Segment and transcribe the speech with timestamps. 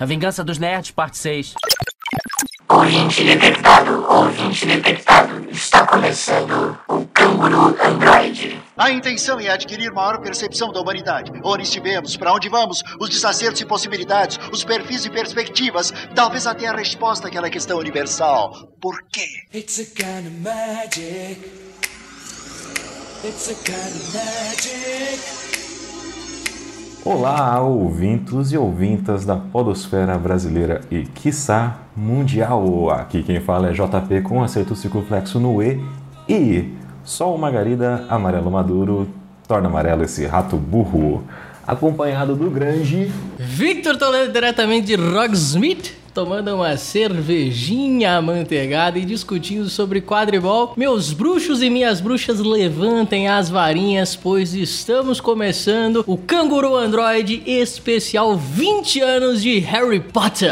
[0.00, 1.54] A Vingança dos Nerds, parte 6.
[2.68, 5.50] Ouvinte detectado, ouvinte detectado.
[5.50, 8.62] Está começando o Canguru Android.
[8.76, 11.32] A intenção é adquirir maior percepção da humanidade.
[11.42, 16.68] Onde estivemos, para onde vamos, os desacertos e possibilidades, os perfis e perspectivas, talvez até
[16.68, 18.52] a resposta àquela questão universal.
[18.80, 19.26] Por quê?
[19.52, 21.40] It's a kind of magic.
[23.24, 25.47] It's a kind of magic.
[27.10, 32.90] Olá, ouvintos e ouvintas da podosfera brasileira e, quiçá, mundial.
[32.90, 35.82] Aqui quem fala é JP com acerto circunflexo no E
[36.28, 36.70] e
[37.02, 39.08] Sol Margarida Amarelo Maduro
[39.48, 41.24] torna amarelo esse rato burro.
[41.66, 43.10] Acompanhado do grande...
[43.38, 50.72] Victor Toledo diretamente de Rogsmith, tomando uma cervejinha amanteigada e discutindo sobre quadribol.
[50.76, 58.36] Meus bruxos e minhas bruxas levantem as varinhas, pois estamos começando o Canguru Android especial
[58.36, 60.50] 20 anos de Harry Potter.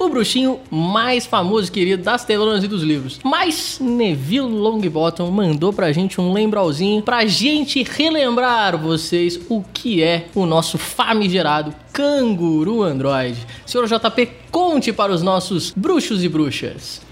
[0.00, 3.20] O bruxinho mais famoso e querido das telonas e dos livros.
[3.22, 10.28] Mas Neville Longbottom mandou pra gente um lembralzinho pra gente relembrar vocês o que é
[10.34, 13.46] o nosso famigerado Canguru Android.
[13.66, 17.02] Senhor JP, conte para os nossos bruxos e bruxas.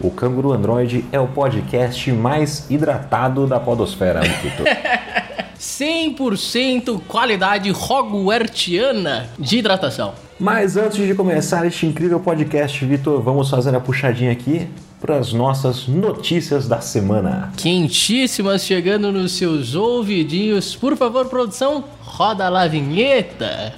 [0.00, 4.66] O Canguru Android é o podcast mais hidratado da podosfera, Victor.
[5.60, 10.14] 100% qualidade hogwartiana de hidratação.
[10.42, 14.66] Mas antes de começar este incrível podcast, Vitor, vamos fazer a puxadinha aqui
[15.00, 17.52] para as nossas notícias da semana.
[17.56, 20.74] Quentíssimas chegando nos seus ouvidinhos.
[20.74, 23.74] Por favor, produção, roda lá a vinheta.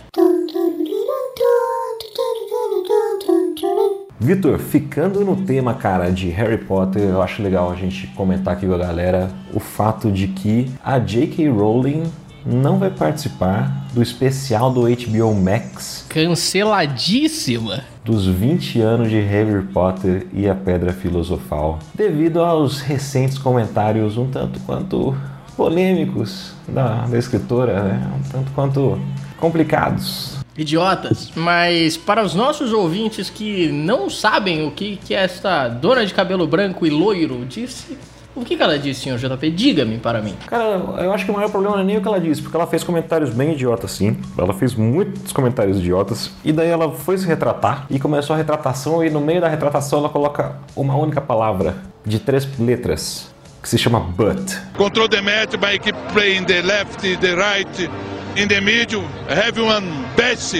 [4.19, 8.67] Vitor, ficando no tema, cara, de Harry Potter, eu acho legal a gente comentar aqui
[8.67, 11.47] com a galera o fato de que a J.K.
[11.51, 12.05] Rowling
[12.45, 17.85] não vai participar do especial do HBO Max Canceladíssima.
[18.05, 24.27] dos 20 anos de Harry Potter e a Pedra Filosofal, devido aos recentes comentários um
[24.27, 25.17] tanto quanto
[25.57, 28.13] polêmicos da, da escritora, né?
[28.19, 28.99] um tanto quanto
[29.39, 30.37] complicados.
[30.57, 31.33] Idiotas.
[31.35, 36.47] Mas para os nossos ouvintes que não sabem o que, que esta dona de cabelo
[36.47, 37.99] branco e loiro disse,
[38.35, 39.51] o que, que ela disse, senhor JP?
[39.51, 40.35] Diga-me para mim.
[40.47, 42.57] Cara, eu acho que o maior problema não é nem o que ela disse, porque
[42.57, 44.17] ela fez comentários bem idiotas, sim.
[44.37, 46.31] Ela fez muitos comentários idiotas.
[46.45, 49.05] E daí ela foi se retratar e começou a retratação.
[49.05, 53.79] E no meio da retratação ela coloca uma única palavra de três letras que se
[53.79, 54.57] chama but.
[54.77, 57.91] Control the match by keep playing the left, the right,
[58.37, 59.05] in the middle.
[59.29, 60.55] Have one best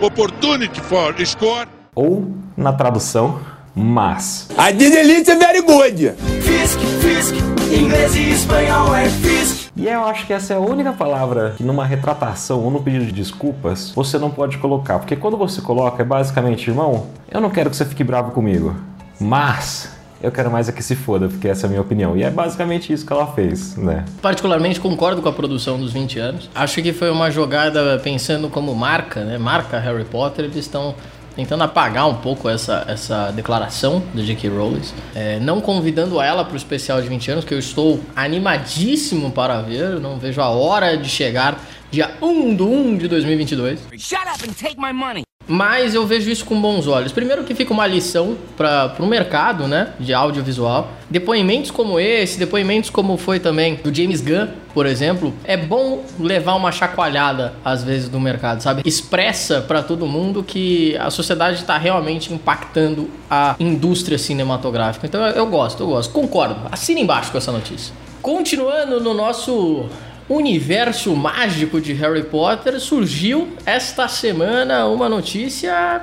[0.00, 1.66] opportunity for score.
[1.94, 3.40] Ou, na tradução,
[3.78, 4.48] mas.
[4.58, 6.14] I did elite very good.
[6.42, 7.34] Fisk, Fisk.
[7.72, 9.68] Inglês e espanhol é Fisk.
[9.76, 13.06] E eu acho que essa é a única palavra que numa retratação ou no pedido
[13.06, 14.98] de desculpas você não pode colocar.
[14.98, 18.74] Porque quando você coloca é basicamente, irmão, eu não quero que você fique bravo comigo,
[19.20, 22.16] mas eu quero mais é que se foda, porque essa é a minha opinião.
[22.16, 24.04] E é basicamente isso que ela fez, né?
[24.20, 26.50] Particularmente concordo com a produção dos 20 anos.
[26.52, 29.38] Acho que foi uma jogada pensando como marca, né?
[29.38, 30.96] Marca Harry Potter, eles estão
[31.38, 34.50] tentando apagar um pouco essa, essa declaração do J.K.
[34.50, 34.82] Rowling,
[35.14, 39.62] é, não convidando ela para o especial de 20 anos, que eu estou animadíssimo para
[39.62, 43.78] ver, eu não vejo a hora de chegar dia 1 do 1 de 2022.
[43.96, 45.27] Shut up and take my money.
[45.48, 47.10] Mas eu vejo isso com bons olhos.
[47.10, 50.92] Primeiro que fica uma lição para o mercado, né, de audiovisual.
[51.08, 56.54] Depoimentos como esse, depoimentos como foi também do James Gunn, por exemplo, é bom levar
[56.54, 58.82] uma chacoalhada às vezes do mercado, sabe?
[58.84, 65.06] Expressa para todo mundo que a sociedade está realmente impactando a indústria cinematográfica.
[65.06, 66.12] Então eu, gosto, eu gosto.
[66.12, 66.56] Concordo.
[66.70, 67.94] Assina embaixo com essa notícia.
[68.20, 69.86] Continuando no nosso
[70.28, 76.02] universo mágico de Harry Potter, surgiu esta semana uma notícia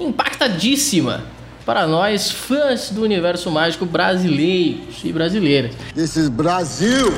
[0.00, 1.24] impactadíssima
[1.66, 5.74] para nós fãs do universo mágico brasileiros e brasileiras.
[5.94, 7.12] This is Brasil.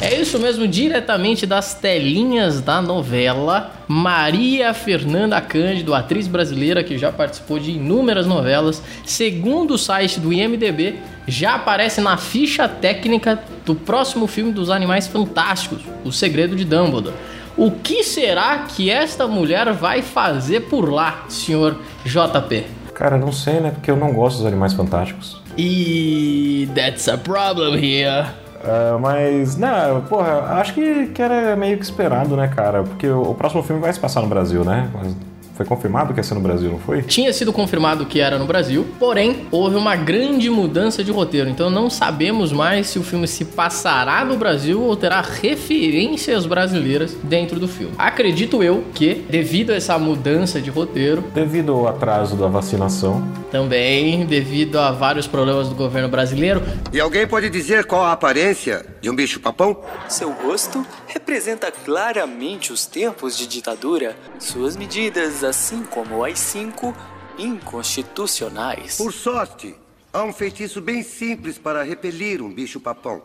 [0.00, 7.10] É isso mesmo, diretamente das telinhas da novela, Maria Fernanda Cândido, atriz brasileira que já
[7.10, 13.74] participou de inúmeras novelas, segundo o site do IMDB, já aparece na ficha técnica do
[13.74, 17.14] próximo filme dos Animais Fantásticos, O Segredo de Dumbledore.
[17.56, 22.66] O que será que esta mulher vai fazer por lá, senhor JP?
[22.94, 23.70] Cara, não sei, né?
[23.70, 25.40] Porque eu não gosto dos animais fantásticos.
[25.56, 28.26] E that's a problem here.
[28.64, 32.82] Ah, mas, não, porra, acho que, que era meio que esperado, né, cara?
[32.82, 34.88] Porque o, o próximo filme vai se passar no Brasil, né?
[34.94, 35.16] Mas
[35.58, 37.02] Foi confirmado que ia ser no Brasil, não foi?
[37.02, 41.68] Tinha sido confirmado que era no Brasil, porém houve uma grande mudança de roteiro, então
[41.68, 47.58] não sabemos mais se o filme se passará no Brasil ou terá referências brasileiras dentro
[47.58, 47.92] do filme.
[47.98, 54.24] Acredito eu que, devido a essa mudança de roteiro, Devido ao atraso da vacinação, também
[54.26, 56.62] devido a vários problemas do governo brasileiro,
[56.92, 59.76] E alguém pode dizer qual a aparência de um bicho-papão?
[60.08, 64.16] Seu rosto representa claramente os tempos de ditadura.
[64.38, 66.94] Suas medidas, assim como as cinco
[67.38, 68.96] inconstitucionais.
[68.96, 69.74] Por sorte,
[70.12, 73.22] há um feitiço bem simples para repelir um bicho-papão.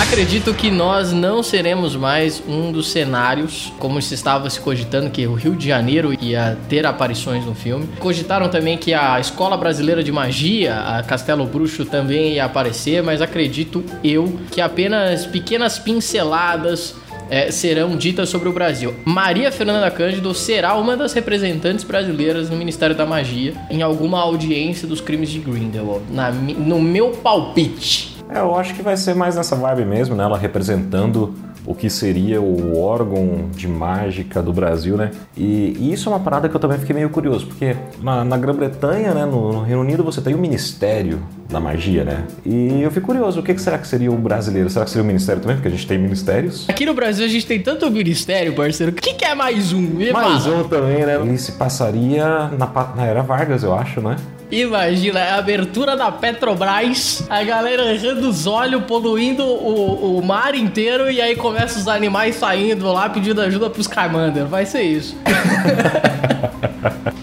[0.00, 5.26] Acredito que nós não seremos mais um dos cenários, como se estava se cogitando que
[5.26, 7.88] o Rio de Janeiro ia ter aparições no filme.
[7.98, 13.20] Cogitaram também que a Escola Brasileira de Magia, a Castelo Bruxo, também ia aparecer, mas
[13.20, 16.94] acredito eu que apenas pequenas pinceladas
[17.30, 18.94] é, serão ditas sobre o Brasil.
[19.04, 24.86] Maria Fernanda Cândido será uma das representantes brasileiras no Ministério da Magia em alguma audiência
[24.86, 28.14] dos crimes de Grindelwald, na no meu palpite.
[28.28, 30.24] É, eu acho que vai ser mais nessa vibe mesmo, né?
[30.24, 31.34] Ela representando
[31.66, 35.10] o que seria o órgão de mágica do Brasil, né?
[35.36, 38.36] E, e isso é uma parada que eu também fiquei meio curioso, porque na, na
[38.36, 42.24] Grã-Bretanha, né, no, no Reino Unido, você tem o Ministério da Magia, né?
[42.44, 44.68] E eu fico curioso, o que, será que seria o brasileiro?
[44.70, 45.56] Será que seria o Ministério também?
[45.56, 46.66] Porque a gente tem ministérios.
[46.68, 48.92] Aqui no Brasil a gente tem tanto ministério, parceiro.
[48.92, 49.80] O que, que é mais um?
[49.80, 50.56] Me Mais fala.
[50.56, 51.16] um também, né?
[51.16, 52.24] Ele se passaria
[52.58, 54.16] na, na Era Vargas, eu acho, né?
[54.50, 60.54] Imagina, é a abertura da Petrobras, a galera errando os olhos, poluindo o, o mar
[60.54, 64.46] inteiro e aí começa os animais saindo lá pedindo ajuda pros Carmander.
[64.46, 65.16] Vai ser isso.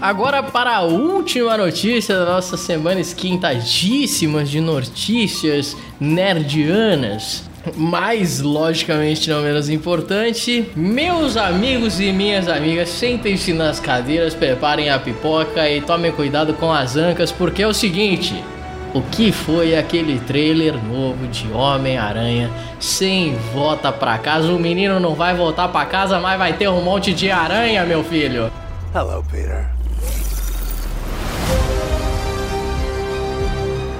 [0.00, 7.44] Agora para a última notícia da nossa semana esquentadíssimas de notícias nerdianas.
[7.76, 14.98] Mas, logicamente, não menos importante, meus amigos e minhas amigas, sentem-se nas cadeiras, preparem a
[14.98, 18.34] pipoca e tomem cuidado com as ancas, porque é o seguinte:
[18.92, 22.50] o que foi aquele trailer novo de Homem-Aranha
[22.80, 24.52] sem volta pra casa?
[24.52, 28.02] O menino não vai voltar pra casa, mas vai ter um monte de aranha, meu
[28.02, 28.50] filho.
[28.94, 29.64] Hello, Peter.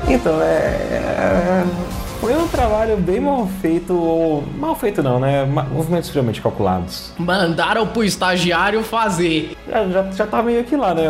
[0.06, 4.44] Então, é, é- Foi um trabalho bem mal feito, ou.
[4.56, 5.44] Mal feito não, né?
[5.44, 7.12] Movimentos extremamente calculados.
[7.18, 9.56] Mandaram pro estagiário fazer.
[9.68, 11.02] Já, já, já tá meio que lá, né?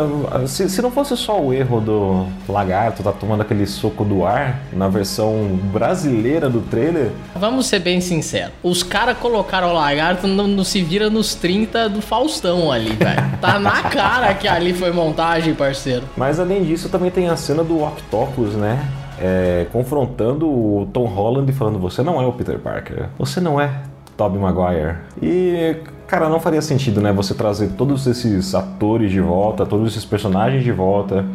[0.47, 4.63] Se, se não fosse só o erro do lagarto, tá tomando aquele soco do ar
[4.73, 8.51] na versão brasileira do trailer, Vamos ser bem sinceros.
[8.63, 13.33] Os caras colocaram o lagarto no, no Se Vira nos 30 do Faustão ali, velho.
[13.43, 16.05] Tá na cara que ali foi montagem, parceiro.
[16.17, 18.83] Mas além disso, também tem a cena do Octopus, né?
[19.19, 23.59] É, confrontando o Tom Holland e falando: Você não é o Peter Parker, você não
[23.59, 23.83] é
[24.17, 24.97] Tobey Maguire.
[25.21, 25.77] E,
[26.07, 27.11] cara, não faria sentido, né?
[27.13, 31.25] Você trazer todos esses atores de volta, todos esses personagens de volta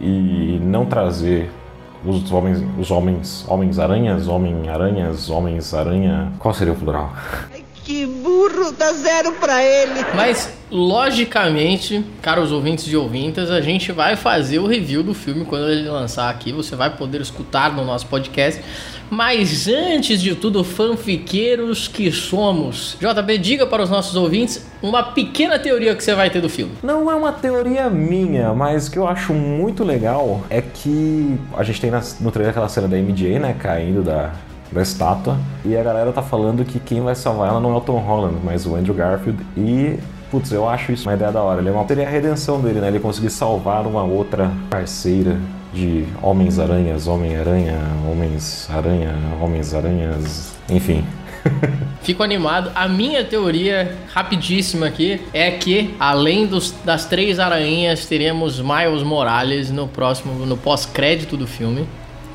[0.00, 1.50] e não trazer
[2.04, 6.32] os homens, os homens, homens-aranhas, homem-aranhas, homens-aranha.
[6.38, 7.12] Qual seria o plural?
[7.86, 10.04] Que burro, dá zero pra ele.
[10.12, 15.70] Mas, logicamente, caros ouvintes e ouvintas, a gente vai fazer o review do filme quando
[15.70, 16.50] ele lançar aqui.
[16.50, 18.60] Você vai poder escutar no nosso podcast.
[19.08, 22.96] Mas antes de tudo, fanfiqueiros que somos.
[23.00, 26.72] JB, diga para os nossos ouvintes uma pequena teoria que você vai ter do filme.
[26.82, 31.62] Não é uma teoria minha, mas o que eu acho muito legal é que a
[31.62, 34.32] gente tem no trailer aquela cena da MJ, né, caindo da,
[34.72, 37.80] da estátua, e a galera tá falando que quem vai salvar ela não é o
[37.80, 39.98] Tom Holland, mas o Andrew Garfield, e
[40.30, 41.60] putz, eu acho isso uma ideia da hora.
[41.60, 45.36] Ele é uma, seria a redenção dele, né, ele conseguir salvar uma outra parceira
[45.72, 47.78] de Homens-Aranhas, Homem-Aranha,
[48.10, 51.04] Homens-Aranha, Homens-Aranhas, enfim.
[52.02, 52.70] Fico animado.
[52.74, 59.70] A minha teoria, rapidíssima aqui, é que além dos- das três aranhas, teremos Miles Morales
[59.70, 61.86] no próximo, no pós-crédito do filme.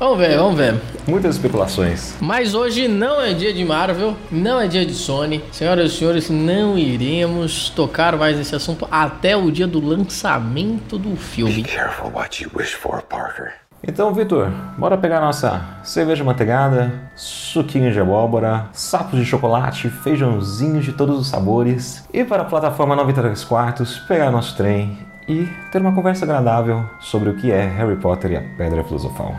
[0.02, 0.74] Vamos ver, vamos ver.
[1.06, 2.16] Muitas especulações.
[2.20, 5.40] Mas hoje não é dia de Marvel, não é dia de Sony.
[5.52, 11.14] Senhoras e senhores, não iremos tocar mais nesse assunto até o dia do lançamento do
[11.14, 11.62] filme.
[11.62, 13.52] Careful what you wish for, Parker.
[13.86, 20.92] Então, Vitor, bora pegar nossa cerveja manteigada, suquinho de abóbora, sapos de chocolate, feijãozinhos de
[20.94, 25.92] todos os sabores e para a plataforma 93 quartos pegar nosso trem e ter uma
[25.92, 29.34] conversa agradável sobre o que é Harry Potter e a Pedra Filosofal.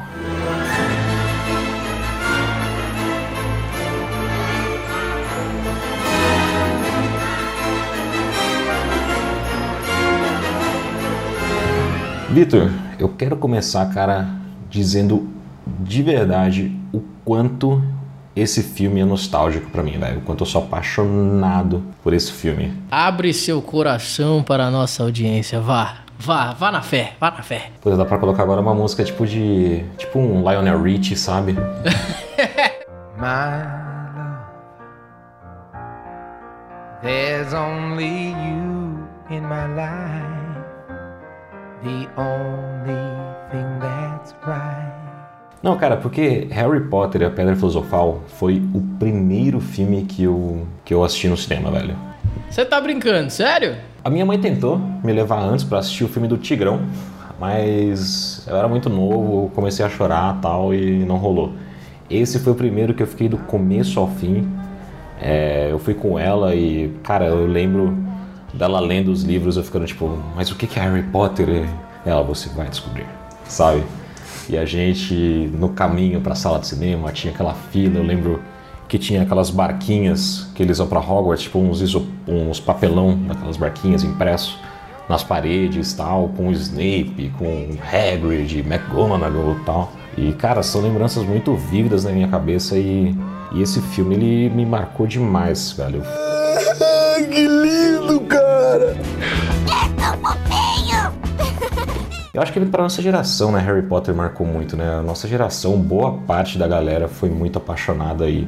[12.30, 14.28] Vitor, eu quero começar, cara,
[14.68, 15.30] dizendo
[15.68, 17.84] de verdade o quanto
[18.36, 20.20] esse filme é nostálgico para mim, velho.
[20.20, 22.74] O quanto eu sou apaixonado por esse filme.
[22.90, 25.98] Abre seu coração para a nossa audiência, vá.
[26.18, 27.72] Vá, vá na fé, vá na fé.
[27.82, 29.84] Pô, dá pra colocar agora uma música tipo de.
[29.98, 31.54] Tipo um Lionel Richie, sabe?
[33.18, 33.63] My
[34.16, 34.40] love,
[37.02, 40.66] there's only you in my life,
[41.84, 43.04] the only
[43.52, 44.73] thing that's right.
[45.63, 50.67] Não, cara, porque Harry Potter e a Pedra Filosofal foi o primeiro filme que eu,
[50.84, 51.96] que eu assisti no cinema, velho.
[52.50, 53.77] Você tá brincando, sério?
[54.03, 56.82] A minha mãe tentou me levar antes para assistir o filme do Tigrão,
[57.39, 61.53] mas eu era muito novo, comecei a chorar tal e não rolou.
[62.10, 64.46] Esse foi o primeiro que eu fiquei do começo ao fim.
[65.22, 67.98] É, eu fui com ela e, cara, eu lembro
[68.53, 71.65] dela lendo os livros, eu ficando tipo, mas o que é Harry Potter?
[72.05, 73.05] Ela, você vai descobrir,
[73.46, 73.82] sabe?
[74.50, 75.13] E a gente,
[75.53, 78.41] no caminho para a sala de cinema, tinha aquela fila, eu lembro
[78.88, 83.57] que tinha aquelas barquinhas que eles vão para Hogwarts, tipo uns, iso, uns papelão daquelas
[83.57, 84.59] barquinhas impresso
[85.07, 89.91] nas paredes tal, com Snape, com Hagrid, McGonagall e tal.
[90.17, 93.15] E cara, são lembranças muito vívidas na minha cabeça e,
[93.51, 96.03] e esse filme ele me marcou demais, velho.
[97.31, 98.95] que lindo, cara!
[102.34, 104.96] Eu acho que para nossa geração, né, Harry Potter marcou muito, né?
[104.96, 108.48] A nossa geração, boa parte da galera foi muito apaixonada e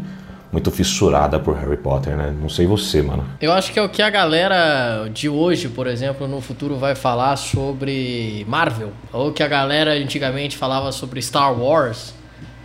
[0.51, 2.34] muito fissurada por Harry Potter, né?
[2.42, 3.24] Não sei você, mano.
[3.39, 6.96] Eu acho que é o que a galera de hoje, por exemplo, no futuro vai
[6.96, 12.12] falar sobre Marvel, ou que a galera antigamente falava sobre Star Wars.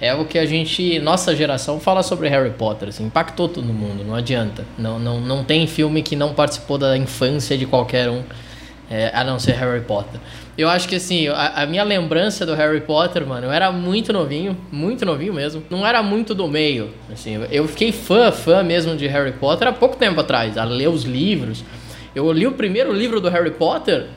[0.01, 4.03] É o que a gente, nossa geração, fala sobre Harry Potter, assim, impactou todo mundo,
[4.03, 4.65] não adianta.
[4.79, 8.23] Não, não, não tem filme que não participou da infância de qualquer um,
[8.91, 10.21] é, a não ser Harry Potter.
[10.59, 14.13] Eu acho que assim, a, a, minha lembrança do Harry Potter, mano, eu era muito
[14.13, 15.63] novinho, muito novinho mesmo.
[15.71, 16.91] Não era muito do meio.
[17.11, 20.89] Assim, eu fiquei fã, fã mesmo de Harry Potter há pouco tempo atrás, a ler
[20.89, 21.65] os livros.
[22.15, 24.09] Eu li o primeiro livro do Harry Potter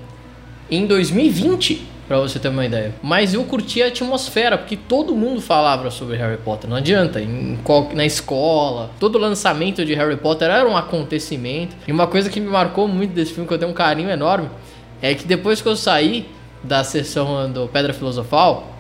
[0.69, 2.93] em 2020, para você ter uma ideia.
[3.01, 6.69] Mas eu curti a atmosfera, porque todo mundo falava sobre Harry Potter.
[6.69, 7.57] Não adianta, em,
[7.93, 11.75] na escola, todo lançamento de Harry Potter era um acontecimento.
[11.87, 14.49] E uma coisa que me marcou muito desse filme, que eu tenho um carinho enorme,
[15.03, 16.25] é que depois que eu saí
[16.63, 18.72] da sessão do Pedra Filosofal,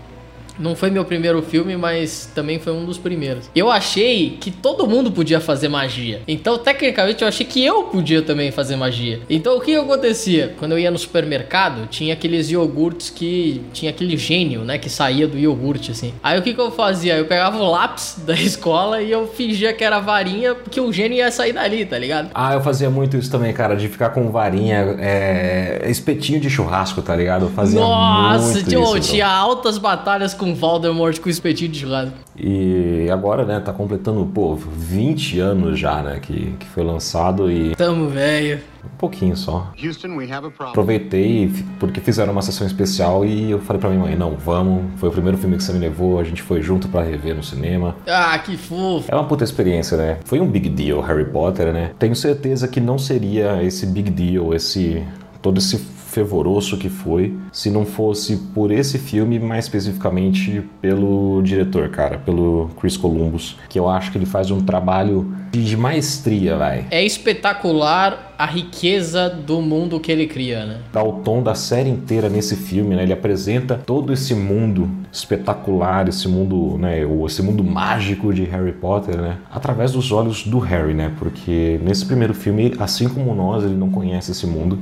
[0.59, 3.49] não foi meu primeiro filme, mas também foi um dos primeiros.
[3.55, 6.21] Eu achei que todo mundo podia fazer magia.
[6.27, 9.21] Então, tecnicamente, eu achei que eu podia também fazer magia.
[9.29, 10.55] Então, o que acontecia?
[10.57, 15.27] Quando eu ia no supermercado, tinha aqueles iogurtes que tinha aquele gênio, né, que saía
[15.27, 16.13] do iogurte assim.
[16.23, 17.17] Aí o que que eu fazia?
[17.17, 21.17] Eu pegava o lápis da escola e eu fingia que era varinha, porque o gênio
[21.17, 22.29] ia sair dali, tá ligado?
[22.33, 25.85] Ah, eu fazia muito isso também, cara, de ficar com varinha, é...
[25.89, 27.45] espetinho de churrasco, tá ligado?
[27.45, 32.15] Eu fazia Nossa, muito tinha, isso, tinha altas batalhas com Voldemort com espetinho de churrasco.
[32.37, 37.75] E agora, né, tá completando, pô, 20 anos já, né, que, que foi lançado e...
[37.75, 38.59] Tamo velho.
[38.83, 39.71] Um pouquinho só.
[39.81, 40.69] Houston, we have a problem.
[40.69, 45.09] Aproveitei porque fizeram uma sessão especial e eu falei pra minha mãe, não, vamos, foi
[45.09, 47.95] o primeiro filme que você me levou, a gente foi junto para rever no cinema.
[48.07, 49.09] Ah, que fofo.
[49.09, 50.17] É uma puta experiência, né?
[50.25, 51.91] Foi um big deal Harry Potter, né?
[51.97, 55.01] Tenho certeza que não seria esse big deal, esse
[55.41, 55.77] todo esse
[56.13, 62.69] fervoroso que foi se não fosse por esse filme, mais especificamente pelo diretor, cara, pelo
[62.79, 66.85] Chris Columbus, que eu acho que ele faz um trabalho de maestria, vai.
[66.89, 70.77] É espetacular a riqueza do mundo que ele cria, né?
[70.91, 73.03] Dá o tom da série inteira nesse filme, né?
[73.03, 79.15] Ele apresenta todo esse mundo espetacular, esse mundo, né, esse mundo mágico de Harry Potter,
[79.21, 81.11] né, através dos olhos do Harry, né?
[81.19, 84.79] Porque nesse primeiro filme, assim como nós, ele não conhece esse mundo.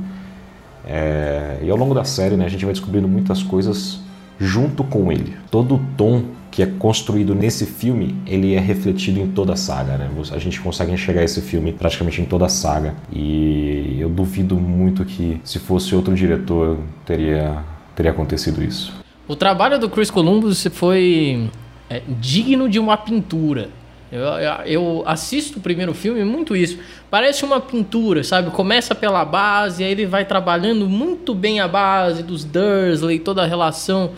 [0.85, 3.99] É, e ao longo da série, né, a gente vai descobrindo muitas coisas
[4.39, 5.35] junto com ele.
[5.49, 9.97] Todo o tom que é construído nesse filme, ele é refletido em toda a saga,
[9.97, 10.09] né?
[10.31, 12.93] A gente consegue enxergar esse filme praticamente em toda a saga.
[13.09, 17.63] E eu duvido muito que se fosse outro diretor teria
[17.95, 18.93] teria acontecido isso.
[19.27, 21.49] O trabalho do Chris Columbus foi
[21.89, 23.69] é, digno de uma pintura.
[24.11, 24.21] Eu,
[24.65, 26.77] eu, assisto o primeiro filme muito isso.
[27.09, 28.51] Parece uma pintura, sabe?
[28.51, 33.45] Começa pela base, aí ele vai trabalhando muito bem a base dos Dursley, toda a
[33.45, 34.11] relação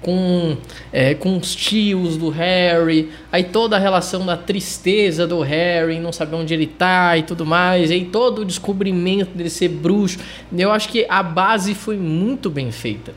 [0.00, 0.56] com,
[0.92, 6.12] é, com os tios do Harry, aí toda a relação da tristeza do Harry, não
[6.12, 10.18] saber onde ele tá e tudo mais, aí todo o descobrimento dele ser bruxo.
[10.56, 13.12] Eu acho que a base foi muito bem feita.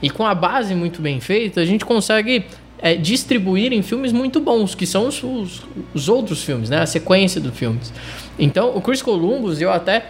[0.00, 2.44] E com a base muito bem feita, a gente consegue
[2.80, 6.80] é, distribuir em filmes muito bons, que são os, os, os, outros filmes, né?
[6.80, 7.92] A sequência dos filmes.
[8.38, 10.06] Então, o Chris Columbus, eu até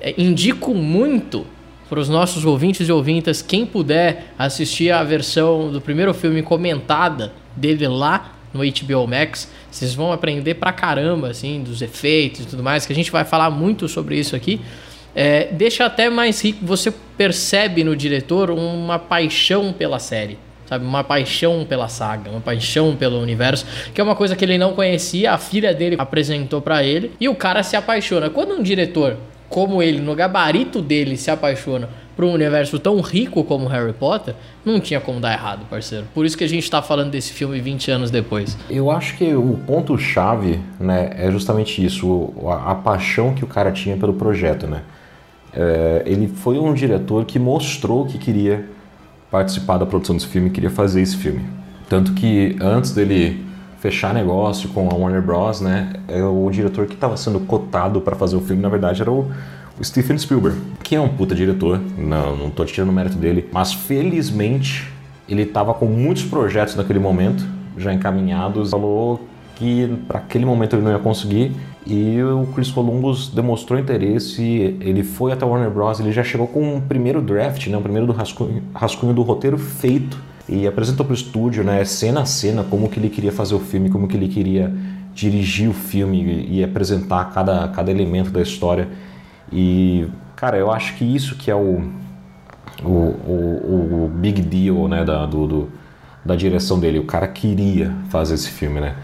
[0.00, 1.46] é, indico muito
[1.88, 7.32] para os nossos ouvintes e ouvintas, quem puder assistir a versão do primeiro filme comentada
[7.56, 9.50] dele lá no HBO Max.
[9.70, 13.24] Vocês vão aprender pra caramba, assim, dos efeitos e tudo mais, que a gente vai
[13.24, 14.60] falar muito sobre isso aqui.
[15.14, 16.64] É, deixa até mais rico.
[16.64, 20.38] Você percebe no diretor uma paixão pela série.
[20.68, 24.58] Sabe, uma paixão pela saga, uma paixão pelo universo, que é uma coisa que ele
[24.58, 28.28] não conhecia, a filha dele apresentou para ele, e o cara se apaixona.
[28.28, 29.16] Quando um diretor
[29.48, 34.34] como ele, no gabarito dele, se apaixona por um universo tão rico como Harry Potter,
[34.64, 36.04] não tinha como dar errado, parceiro.
[36.12, 38.58] Por isso que a gente tá falando desse filme 20 anos depois.
[38.68, 43.72] Eu acho que o ponto-chave, né, é justamente isso, a, a, paixão que o cara
[43.72, 44.82] tinha pelo projeto, né.
[45.54, 48.66] É, ele foi um diretor que mostrou que queria
[49.30, 51.44] participar da produção desse filme, queria fazer esse filme.
[51.88, 53.44] Tanto que antes dele
[53.78, 58.16] fechar negócio com a Warner Bros, né, é o diretor que estava sendo cotado para
[58.16, 59.30] fazer o filme, na verdade, era o,
[59.80, 63.72] Steven Spielberg, que é um puta diretor, não, não tô tirando o mérito dele, mas
[63.72, 64.92] felizmente
[65.28, 69.20] ele estava com muitos projetos naquele momento, já encaminhados, falou
[69.54, 71.52] que para aquele momento ele não ia conseguir
[71.88, 76.76] e o Chris Columbus demonstrou interesse, ele foi até Warner Bros, ele já chegou com
[76.76, 81.12] um primeiro draft, né, um primeiro do rascunho, rascunho do roteiro feito e apresentou para
[81.12, 84.14] o estúdio, né, cena a cena, como que ele queria fazer o filme, como que
[84.18, 84.70] ele queria
[85.14, 88.86] dirigir o filme e, e apresentar cada, cada elemento da história.
[89.50, 91.90] E, cara, eu acho que isso que é o,
[92.84, 95.68] o, o, o big deal, né, da, do, do,
[96.22, 96.98] da direção dele.
[96.98, 98.94] O cara queria fazer esse filme, né?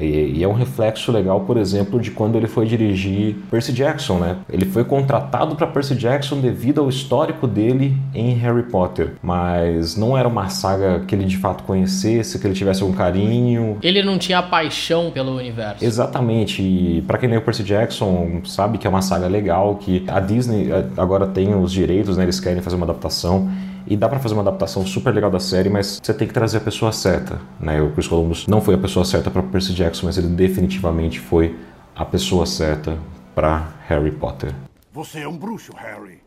[0.00, 4.18] E, e, é um reflexo legal, por exemplo, de quando ele foi dirigir Percy Jackson,
[4.18, 4.36] né?
[4.50, 10.16] Ele foi contratado para Percy Jackson devido ao histórico dele em Harry Potter, mas não
[10.16, 13.78] era uma saga que ele de fato conhecesse, que ele tivesse um carinho.
[13.82, 15.84] Ele não tinha paixão pelo universo.
[15.84, 16.62] Exatamente.
[16.62, 20.70] E para quem leu Percy Jackson, sabe que é uma saga legal, que a Disney
[20.70, 22.24] eh, agora tem os direitos, né?
[22.24, 23.50] Eles querem fazer uma adaptação.
[23.90, 26.58] E dá para fazer uma adaptação super legal da série, mas você tem que trazer
[26.58, 27.80] a pessoa certa, né?
[27.80, 31.58] O Chris Columbus não foi a pessoa certa para Percy Jackson, mas ele definitivamente foi
[31.96, 32.98] a pessoa certa
[33.34, 34.54] para Harry Potter.
[34.92, 36.20] Você é um bruxo, Harry.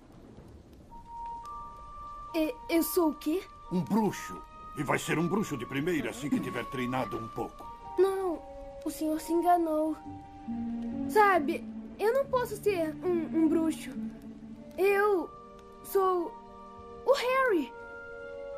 [2.33, 3.41] E, eu sou o quê?
[3.71, 4.41] Um bruxo.
[4.75, 7.63] E vai ser um bruxo de primeira assim que tiver treinado um pouco.
[7.99, 8.39] Não,
[8.83, 9.95] o senhor se enganou.
[11.09, 11.63] Sabe,
[11.99, 13.91] eu não posso ser um, um bruxo.
[14.79, 15.29] Eu
[15.83, 16.40] sou
[17.05, 17.71] o Harry!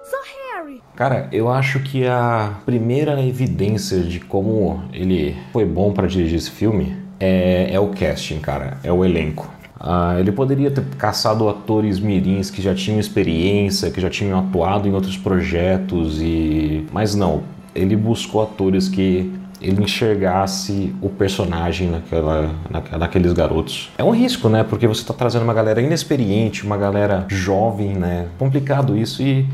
[0.03, 0.17] Só
[0.57, 0.81] Harry!
[0.95, 6.51] Cara, eu acho que a primeira evidência de como ele foi bom para dirigir esse
[6.51, 8.77] filme é, é, o casting, cara.
[8.83, 9.51] É o elenco.
[9.79, 14.87] Ah, ele poderia ter caçado atores mirins que já tinham experiência, que já tinham atuado
[14.87, 16.85] em outros projetos e...
[16.91, 17.43] Mas não,
[17.75, 19.31] ele buscou atores que
[19.63, 23.91] ele enxergasse o personagem naquela, na, naqueles garotos.
[23.97, 24.63] É um risco, né?
[24.63, 28.27] Porque você está trazendo uma galera inexperiente, uma galera jovem, né?
[28.37, 29.47] Complicado isso e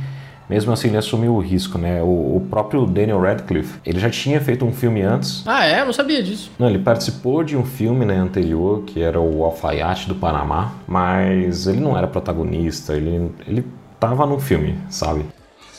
[0.49, 2.01] mesmo assim ele assumiu o risco, né?
[2.01, 5.43] O, o, próprio Daniel Radcliffe, ele já tinha feito um filme antes.
[5.45, 5.81] Ah, é?
[5.81, 6.51] Eu não sabia disso.
[6.57, 11.67] Não, ele participou de um filme né, anterior, que era o Alfaiate do Panamá, mas
[11.67, 13.63] ele não era protagonista, ele, ele
[13.99, 15.23] tava no filme, sabe?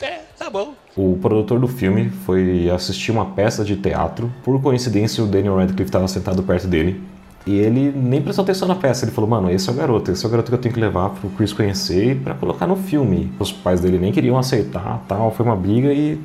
[0.01, 0.73] É, tá bom.
[0.95, 4.31] O produtor do filme foi assistir uma peça de teatro.
[4.43, 7.01] Por coincidência, o Daniel Radcliffe estava sentado perto dele.
[7.47, 9.05] E ele nem prestou atenção na peça.
[9.05, 10.81] Ele falou: Mano, esse é o garoto, esse é o garoto que eu tenho que
[10.81, 13.31] levar pro Chris conhecer e pra colocar no filme.
[13.39, 15.31] Os pais dele nem queriam aceitar, tal.
[15.31, 16.19] Foi uma briga e.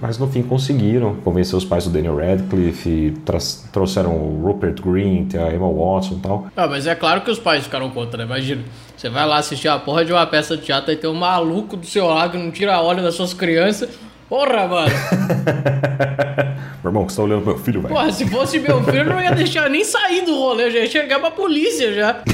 [0.00, 3.14] Mas no fim conseguiram convencer os pais do Daniel Radcliffe,
[3.70, 6.46] trouxeram o Rupert Grint, a Emma Watson e tal.
[6.56, 8.24] Ah, mas é claro que os pais ficaram contra, né?
[8.24, 8.62] Imagina,
[8.96, 11.76] você vai lá assistir a porra de uma peça de teatro e tem um maluco
[11.76, 13.90] do seu lado que não tira óleo das suas crianças
[14.32, 14.88] Porra, mano.
[16.82, 17.94] meu irmão, você tá olhando pro meu filho, velho?
[17.94, 20.78] Porra, se fosse meu filho, eu não ia deixar nem sair do rolê, eu já
[20.78, 22.22] ia chegar pra polícia já.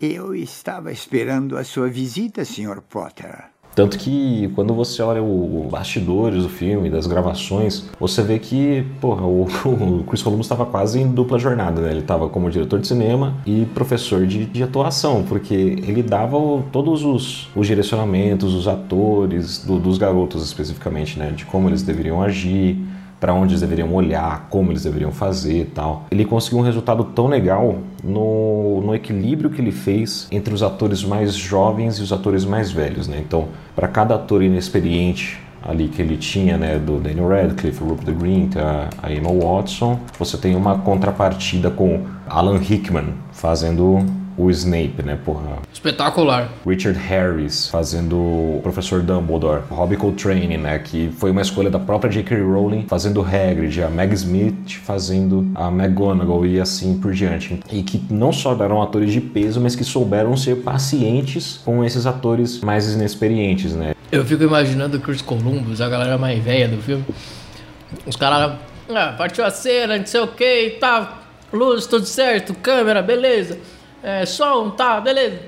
[0.00, 2.82] Eu estava esperando a sua visita, Sr.
[2.82, 3.53] Potter.
[3.74, 9.26] Tanto que quando você olha o bastidores do filme, das gravações, você vê que, porra,
[9.26, 11.90] o, o Chris Columbus estava quase em dupla jornada, né?
[11.90, 16.62] Ele estava como diretor de cinema e professor de, de atuação, porque ele dava o,
[16.70, 21.30] todos os, os direcionamentos, os atores, do, dos garotos especificamente, né?
[21.30, 22.78] De como eles deveriam agir,
[23.24, 26.04] para onde eles deveriam olhar, como eles deveriam fazer e tal.
[26.10, 31.02] Ele conseguiu um resultado tão legal no, no equilíbrio que ele fez entre os atores
[31.02, 33.16] mais jovens e os atores mais velhos, né?
[33.26, 38.56] Então, para cada ator inexperiente ali que ele tinha, né, do Daniel Radcliffe, Rupert Grint,
[38.56, 44.04] a, a Emma Watson, você tem uma contrapartida com Alan Rickman fazendo
[44.36, 45.58] o Snape, né, porra.
[45.72, 46.50] Espetacular.
[46.66, 49.62] Richard Harris fazendo o professor Dumbledore.
[49.70, 52.40] Robbie Coltrane, né, que foi uma escolha da própria J.K.
[52.40, 57.60] Rowling fazendo Hagrid, a Meg Smith fazendo a McGonagall e assim por diante.
[57.70, 62.06] E que não só eram atores de peso, mas que souberam ser pacientes com esses
[62.06, 63.94] atores mais inexperientes, né.
[64.10, 67.04] Eu fico imaginando o Chris Columbus, a galera mais velha do filme,
[68.06, 73.02] Os caras, ah, partiu a cena, não sei o que, tá, luz, tudo certo, câmera,
[73.02, 73.58] beleza,
[74.04, 75.40] é, som, tá, beleza.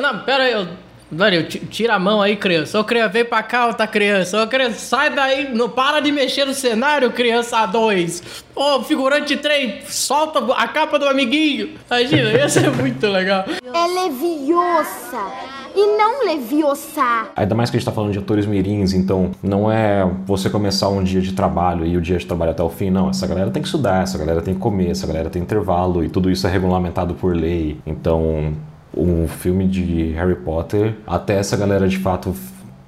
[0.00, 0.68] Não, pera aí, eu
[1.10, 2.78] Mano, tira a mão aí, criança.
[2.78, 4.42] Ô, criança, vem pra cá, outra criança.
[4.42, 5.54] Ô, criança, sai daí.
[5.54, 8.44] Não para de mexer no cenário, criança 2.
[8.54, 11.78] Ô, figurante 3, solta a capa do amiguinho.
[11.90, 13.46] Imagina, ia ser muito legal.
[13.48, 17.28] É leviosa e não leviosa.
[17.36, 20.88] Ainda mais que a gente tá falando de atores mirins, então não é você começar
[20.88, 23.10] um dia de trabalho e o dia de trabalho até o fim, não.
[23.10, 26.08] Essa galera tem que estudar, essa galera tem que comer, essa galera tem intervalo e
[26.08, 27.78] tudo isso é regulamentado por lei.
[27.86, 28.52] Então,
[28.96, 32.34] um filme de Harry Potter, até essa galera de fato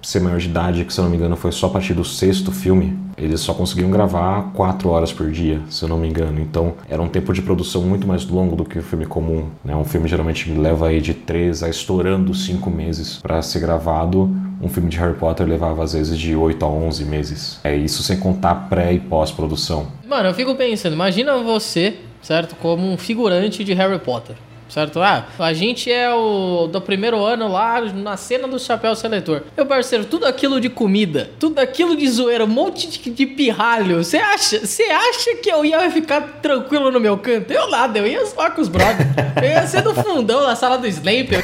[0.03, 2.05] ser maior de idade, que se eu não me engano foi só a partir do
[2.05, 6.41] sexto filme, eles só conseguiam gravar quatro horas por dia, se eu não me engano.
[6.41, 9.49] Então era um tempo de produção muito mais longo do que o um filme comum.
[9.65, 9.77] Né?
[9.77, 14.31] Um filme geralmente leva aí de três a estourando cinco meses para ser gravado.
[14.63, 17.61] Um filme de Harry Potter levava às vezes de 8 a 11 meses.
[17.65, 19.87] É isso sem contar pré e pós-produção.
[20.07, 24.37] Mano, eu fico pensando, imagina você, certo, como um figurante de Harry Potter
[24.71, 25.01] certo?
[25.03, 29.43] Ah, a gente é o do primeiro ano lá na cena do chapéu seletor.
[29.57, 34.03] Meu parceiro, tudo aquilo de comida, tudo aquilo de zoeira, um monte de, de pirralho.
[34.03, 37.53] Você acha, você acha que eu ia ficar tranquilo no meu canto?
[37.53, 39.11] Eu nada, eu ia só com os brothers.
[39.37, 41.37] Eu ia ser do fundão na sala do Snape.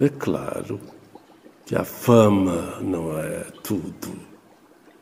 [0.00, 0.80] É claro
[1.64, 4.34] que a fama não é tudo.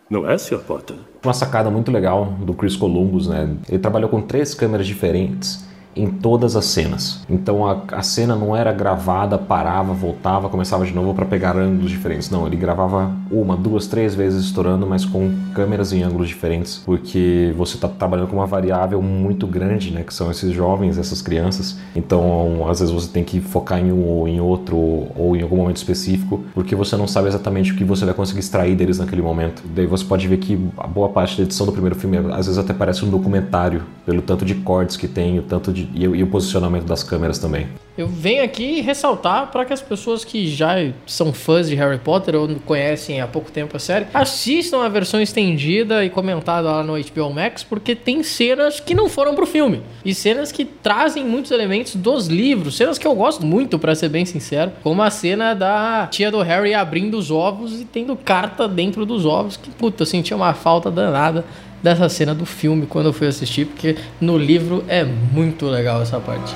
[0.09, 0.59] Não é, Sr.
[0.59, 0.97] Potter?
[1.25, 3.57] Uma sacada muito legal do Chris Columbus, né?
[3.69, 7.21] Ele trabalhou com três câmeras diferentes em todas as cenas.
[7.29, 11.91] Então a, a cena não era gravada, parava, voltava, começava de novo para pegar ângulos
[11.91, 12.31] diferentes.
[12.31, 17.53] Não, ele gravava uma, duas, três vezes estourando, mas com câmeras em ângulos diferentes, porque
[17.57, 21.77] você está trabalhando com uma variável muito grande, né, que são esses jovens, essas crianças.
[21.95, 25.57] Então, às vezes você tem que focar em um ou em outro ou em algum
[25.57, 29.23] momento específico, porque você não sabe exatamente o que você vai conseguir extrair deles naquele
[29.23, 29.63] momento.
[29.75, 32.59] Daí você pode ver que a boa parte da edição do primeiro filme às vezes
[32.59, 36.23] até parece um documentário, pelo tanto de cortes que tem, o tanto de e, e
[36.23, 37.67] o posicionamento das câmeras também.
[37.97, 42.35] Eu venho aqui ressaltar para que as pessoas que já são fãs de Harry Potter
[42.35, 46.95] ou conhecem há pouco tempo a série, assistam a versão estendida e comentada lá no
[46.95, 49.83] HBO Max, porque tem cenas que não foram pro filme.
[50.03, 54.09] E cenas que trazem muitos elementos dos livros, cenas que eu gosto muito, para ser
[54.09, 58.67] bem sincero, como a cena da tia do Harry abrindo os ovos e tendo carta
[58.67, 61.45] dentro dos ovos, que puta, eu senti uma falta danada
[61.83, 66.21] dessa cena do filme quando eu fui assistir, porque no livro é muito legal essa
[66.21, 66.55] parte.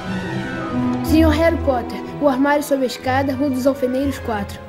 [1.05, 4.61] Senhor Harry Potter, o armário sob a escada, Rua dos Alfeneiros 4.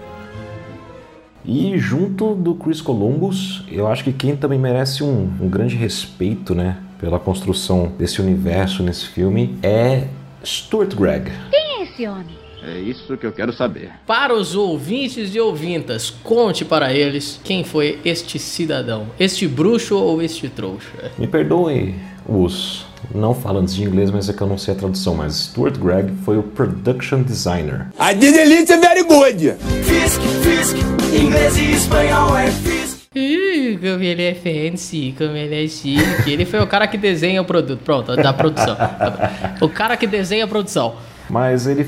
[1.46, 6.54] E junto do Chris Columbus, eu acho que quem também merece um, um grande respeito,
[6.54, 10.08] né, pela construção desse universo nesse filme é
[10.44, 11.32] Stuart Gregg.
[11.50, 12.47] Quem é esse homem?
[12.64, 13.92] É isso que eu quero saber.
[14.06, 20.22] Para os ouvintes e ouvintas, conte para eles quem foi este cidadão, este bruxo ou
[20.22, 21.12] este trouxa.
[21.18, 21.96] Me perdoe
[22.28, 25.78] os não falantes de inglês, mas é que eu não sei a tradução, mas Stuart
[25.78, 27.88] Gregg foi o production designer.
[28.00, 29.56] I did elite very good.
[29.84, 30.78] Fisk, Fisk,
[31.14, 32.98] inglês e espanhol é Fisk.
[33.16, 36.30] Ih, como ele é fancy, como ele é chique.
[36.32, 37.82] Ele foi o cara que desenha o produto.
[37.84, 38.78] Pronto, da produção.
[39.60, 40.96] O cara que desenha a produção.
[41.30, 41.88] Mas ele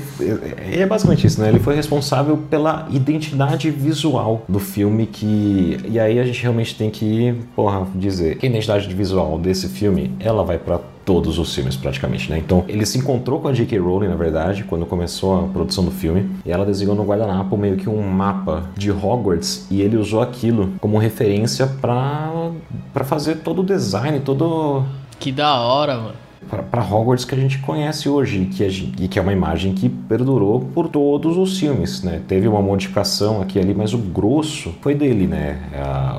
[0.72, 1.48] é basicamente isso, né?
[1.48, 6.90] Ele foi responsável pela identidade visual do filme que e aí a gente realmente tem
[6.90, 11.76] que, porra, dizer que a identidade visual desse filme, ela vai para todos os filmes
[11.76, 12.38] praticamente, né?
[12.38, 13.78] Então, ele se encontrou com a J.K.
[13.78, 17.76] Rowling, na verdade, quando começou a produção do filme, e ela desenhou no guardanapo meio
[17.76, 22.50] que um mapa de Hogwarts e ele usou aquilo como referência para
[22.92, 24.84] para fazer todo o design, todo
[25.18, 28.64] Que da hora, mano para Hogwarts que a gente conhece hoje que
[28.98, 32.22] e que é uma imagem que perdurou por todos os filmes, né?
[32.26, 35.58] Teve uma modificação aqui e ali, mas o grosso foi dele, né?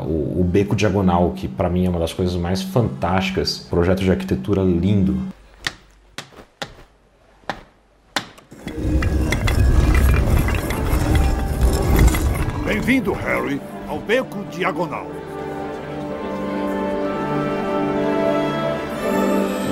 [0.05, 4.11] o, o, beco diagonal, que para mim é uma das coisas mais fantásticas, projeto de
[4.11, 5.17] arquitetura lindo.
[12.65, 15.20] Bem-vindo, Harry, ao beco diagonal.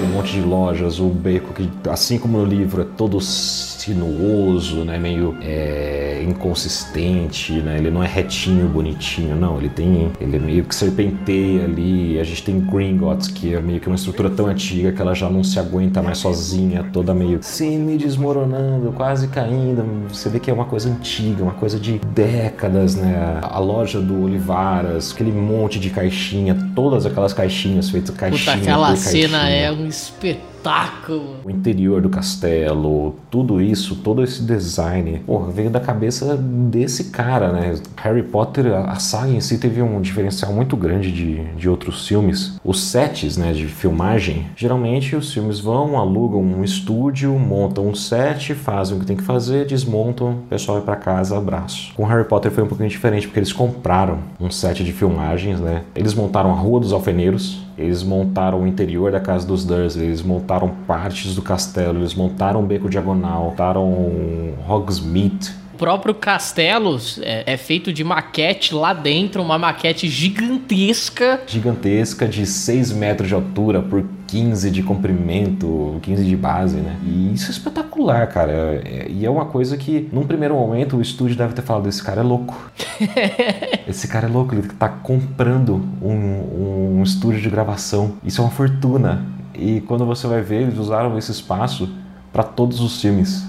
[0.09, 5.37] Monte de lojas, o beco que, assim como no livro, é todo sinuoso, né, meio
[5.41, 10.75] é, inconsistente, né, ele não é retinho, bonitinho, não, ele tem, ele é meio que
[10.75, 15.01] serpenteia ali, a gente tem Gringotts, que é meio que uma estrutura tão antiga que
[15.01, 20.39] ela já não se aguenta mais sozinha, toda meio semi desmoronando, quase caindo, você vê
[20.39, 25.31] que é uma coisa antiga, uma coisa de décadas, né, a loja do Olivaras, aquele
[25.31, 29.55] monte de caixinha, todas aquelas caixinhas feitas caixinha Puta, aquela cena caixinha.
[29.55, 31.37] é um espetáculo espetáculo.
[31.43, 37.51] O interior do castelo, tudo isso, todo esse design, porra, veio da cabeça desse cara,
[37.51, 37.75] né?
[37.97, 42.59] Harry Potter, a, saga em si teve um diferencial muito grande de, de outros filmes.
[42.63, 48.53] Os sets, né, de filmagem, geralmente os filmes vão, alugam um estúdio, montam um set,
[48.53, 51.93] fazem o que tem que fazer, desmontam, o pessoal vai para casa, abraço.
[51.95, 55.83] Com Harry Potter foi um pouquinho diferente, porque eles compraram um set de filmagens, né?
[55.95, 60.21] Eles montaram a Rua dos Alfeneiros, eles montaram o interior da casa dos Dursley, eles
[60.21, 60.48] montaram
[60.87, 67.57] partes do castelo, eles montaram o Beco Diagonal, montaram Hogsmeade, O próprio castelo é, é
[67.57, 71.39] feito de maquete lá dentro, uma maquete gigantesca.
[71.47, 76.97] gigantesca de 6 metros de altura por 15 de comprimento, 15 de base, né?
[77.03, 78.51] E isso é espetacular, cara.
[78.83, 82.03] É- E é uma coisa que, num primeiro momento, o estúdio deve ter falado: esse
[82.03, 82.55] cara é louco.
[83.87, 88.13] esse cara é louco, ele tá comprando um, um estúdio de gravação.
[88.23, 89.23] Isso é uma fortuna.
[89.59, 91.89] E quando você vai ver, eles usaram esse espaço
[92.31, 93.45] para todos os filmes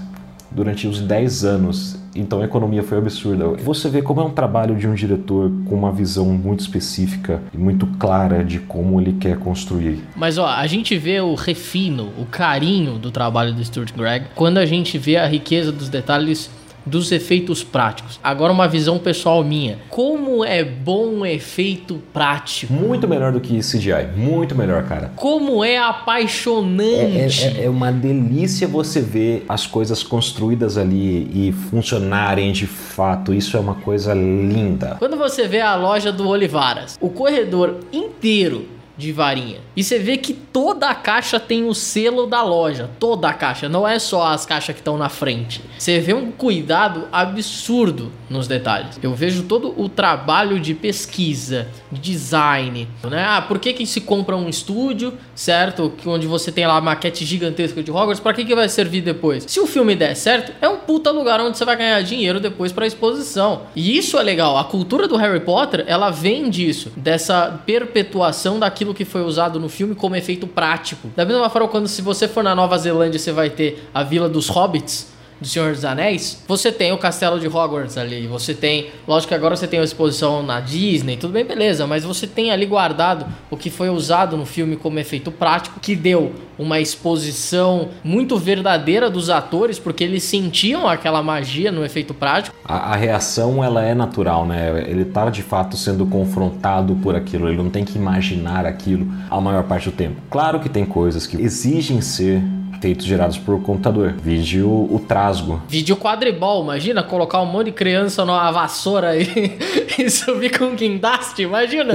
[0.51, 1.97] durante os 10 anos.
[2.13, 3.47] Então a economia foi absurda.
[3.63, 7.57] Você vê como é um trabalho de um diretor com uma visão muito específica e
[7.57, 10.03] muito clara de como ele quer construir.
[10.13, 14.57] Mas ó, a gente vê o refino, o carinho do trabalho do Stuart Gregg quando
[14.57, 16.49] a gente vê a riqueza dos detalhes
[16.85, 18.19] dos efeitos práticos.
[18.23, 19.77] Agora uma visão pessoal minha.
[19.89, 22.73] Como é bom um efeito prático.
[22.73, 24.07] Muito melhor do que CGI.
[24.15, 25.11] Muito melhor, cara.
[25.15, 27.45] Como é É, apaixonante.
[27.45, 33.33] é- é uma delícia você ver as coisas construídas ali e funcionarem de fato.
[33.33, 34.95] Isso é uma coisa linda.
[34.99, 38.65] Quando você vê a loja do Olivaras, o corredor inteiro
[38.97, 43.29] de varinha, e você vê que toda a caixa tem o selo da loja, toda
[43.29, 45.61] a caixa, não é só as caixas que estão na frente.
[45.77, 48.99] Você vê um cuidado absurdo nos detalhes.
[49.01, 53.25] Eu vejo todo o trabalho de pesquisa, de design, né?
[53.27, 55.91] Ah, por que que se compra um estúdio, certo?
[56.05, 59.45] Onde você tem lá a maquete gigantesca de Hogwarts, para que que vai servir depois?
[59.47, 62.71] Se o filme der certo, é um puta lugar onde você vai ganhar dinheiro depois
[62.71, 63.63] para exposição.
[63.75, 64.57] E isso é legal.
[64.57, 69.69] A cultura do Harry Potter, ela vem disso, dessa perpetuação daquilo que foi usado no
[69.69, 71.09] filme como efeito prático.
[71.15, 74.29] Da mesma forma, quando se você for na Nova Zelândia, você vai ter a Vila
[74.29, 75.10] dos Hobbits,
[75.41, 79.33] do Senhor dos Anéis, você tem o castelo de Hogwarts ali, você tem, lógico que
[79.33, 83.25] agora você tem a exposição na Disney, tudo bem, beleza, mas você tem ali guardado
[83.49, 89.09] o que foi usado no filme como efeito prático, que deu uma exposição muito verdadeira
[89.09, 92.55] dos atores, porque eles sentiam aquela magia no efeito prático.
[92.63, 94.85] A, a reação ela é natural, né?
[94.87, 99.41] Ele tá de fato sendo confrontado por aquilo, ele não tem que imaginar aquilo a
[99.41, 100.21] maior parte do tempo.
[100.29, 102.43] Claro que tem coisas que exigem ser
[102.81, 104.13] feitos gerados por computador.
[104.23, 105.61] Vídeo o trasgo.
[105.69, 109.57] Vídeo quadribol, imagina colocar um monte de criança numa vassoura e,
[109.99, 111.93] e subir com um guindaste, imagina.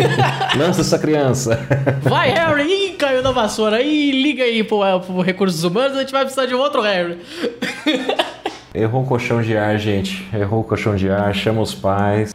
[0.56, 1.60] Lança essa criança.
[2.00, 2.62] Vai, Harry!
[2.62, 3.82] Ih, caiu da vassoura.
[3.82, 7.18] Ih, liga aí pro, pro Recursos Humanos, a gente vai precisar de um outro Harry.
[8.74, 10.26] Errou o colchão de ar, gente.
[10.34, 12.34] Errou o colchão de ar, chama os pais.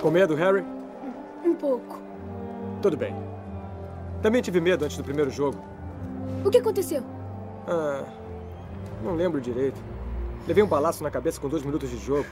[0.00, 0.64] Com medo, Harry?
[1.44, 2.00] Um pouco.
[2.80, 3.14] Tudo bem.
[4.22, 5.75] Também tive medo antes do primeiro jogo.
[6.46, 7.02] O que aconteceu?
[7.66, 8.04] Ah,
[9.02, 9.80] não lembro direito.
[10.46, 12.24] Levei um balaço na cabeça com dois minutos de jogo.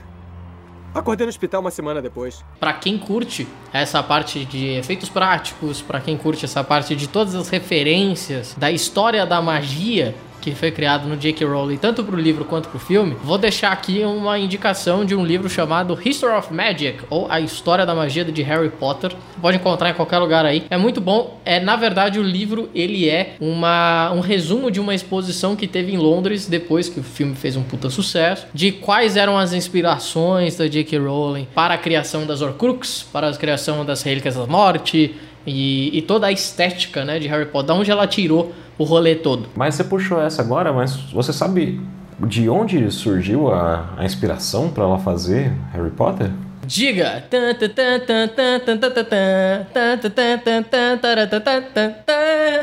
[0.95, 2.45] Acordei no hospital uma semana depois.
[2.61, 7.35] Pra quem curte essa parte de efeitos práticos, pra quem curte essa parte de todas
[7.35, 11.47] as referências da história da magia que foi criado no J.K.
[11.47, 15.49] Rowling, tanto pro livro quanto pro filme, vou deixar aqui uma indicação de um livro
[15.49, 19.13] chamado History of Magic, ou A História da Magia de Harry Potter.
[19.41, 20.65] Pode encontrar em qualquer lugar aí.
[20.69, 21.41] É muito bom.
[21.47, 25.95] É, na verdade, o livro, ele é uma, um resumo de uma exposição que teve
[25.95, 30.57] em Londres, depois que o filme fez um puta sucesso, de quais eram as inspirações
[30.57, 30.99] da J.K.
[30.99, 35.15] Rowling para a criação das Horcrux, para a criação das Relíquias da Morte,
[35.47, 39.15] e, e toda a estética, né, de Harry Potter, da onde ela tirou o rolê
[39.15, 39.49] todo.
[39.55, 41.81] Mas você puxou essa agora, mas você sabe
[42.21, 46.31] de onde surgiu a, a inspiração para ela fazer Harry Potter?
[46.67, 47.25] Diga!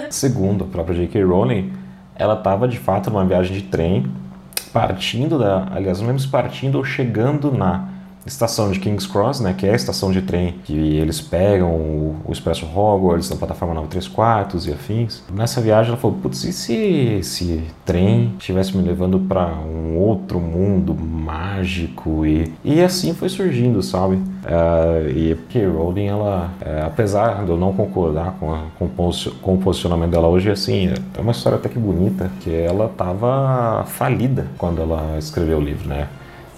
[0.10, 1.24] Segundo a própria J.K.
[1.24, 1.72] Rowling,
[2.16, 4.12] ela estava de fato numa viagem de trem,
[4.74, 5.68] partindo da.
[5.72, 7.88] Aliás, não lembro se partindo ou chegando na
[8.26, 12.16] estação de King's Cross, né, que é a estação de trem que eles pegam o,
[12.26, 15.24] o Expresso Hogwarts na plataforma 9 3 quartos e afins.
[15.34, 20.40] Nessa viagem ela falou, putz, e se esse trem estivesse me levando para um outro
[20.40, 24.16] mundo mágico e, e assim foi surgindo, sabe?
[24.16, 28.88] Uh, e porque Rowling, ela, uh, apesar de eu não concordar com, a, com,
[29.42, 33.84] com o posicionamento dela hoje, assim, é uma história até que bonita, que ela estava
[33.86, 36.08] falida quando ela escreveu o livro, né?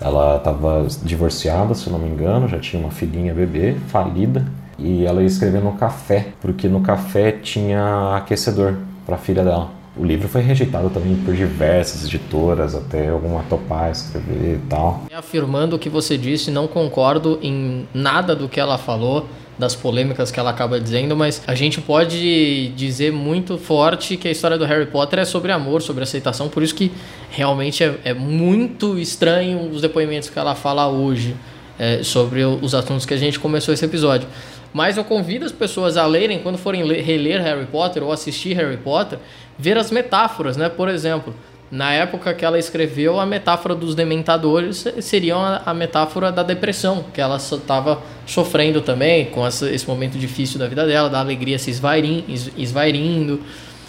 [0.03, 4.45] Ela estava divorciada, se não me engano, já tinha uma filhinha bebê, falida.
[4.77, 9.69] E ela ia escrever no café, porque no café tinha aquecedor para a filha dela.
[9.95, 15.03] O livro foi rejeitado também por diversas editoras, até alguma topar escrever e tal.
[15.15, 19.27] Afirmando o que você disse, não concordo em nada do que ela falou,
[19.63, 24.31] das polêmicas que ela acaba dizendo, mas a gente pode dizer muito forte que a
[24.31, 26.91] história do Harry Potter é sobre amor, sobre aceitação, por isso que
[27.29, 31.35] realmente é, é muito estranho os depoimentos que ela fala hoje
[31.79, 34.27] é, sobre os assuntos que a gente começou esse episódio.
[34.73, 38.53] Mas eu convido as pessoas a lerem, quando forem ler, reler Harry Potter ou assistir
[38.55, 39.19] Harry Potter,
[39.57, 40.67] ver as metáforas, né?
[40.67, 41.33] Por exemplo,
[41.73, 47.19] na época que ela escreveu, a metáfora dos dementadores seria a metáfora da depressão, que
[47.19, 53.41] ela estava sofrendo também com esse momento difícil da vida dela, da alegria se esvairindo.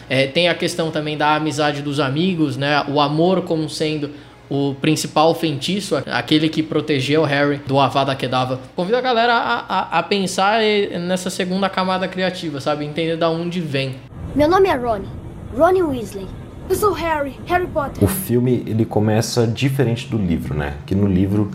[0.09, 2.83] É, tem a questão também da amizade dos amigos, né?
[2.88, 4.12] O amor como sendo
[4.49, 8.61] o principal feitiço, aquele que protegeu Harry do Avada Kedavra.
[8.75, 10.62] Convido a galera a, a, a, pensar
[11.03, 12.87] nessa segunda camada criativa, sabe?
[12.87, 13.97] Entender da onde vem.
[14.35, 15.09] Meu nome é Ronnie.
[15.55, 16.44] Ronnie Weasley.
[16.68, 18.03] Eu sou Harry, Harry Potter.
[18.03, 20.74] O filme ele começa diferente do livro, né?
[20.87, 21.50] Que no livro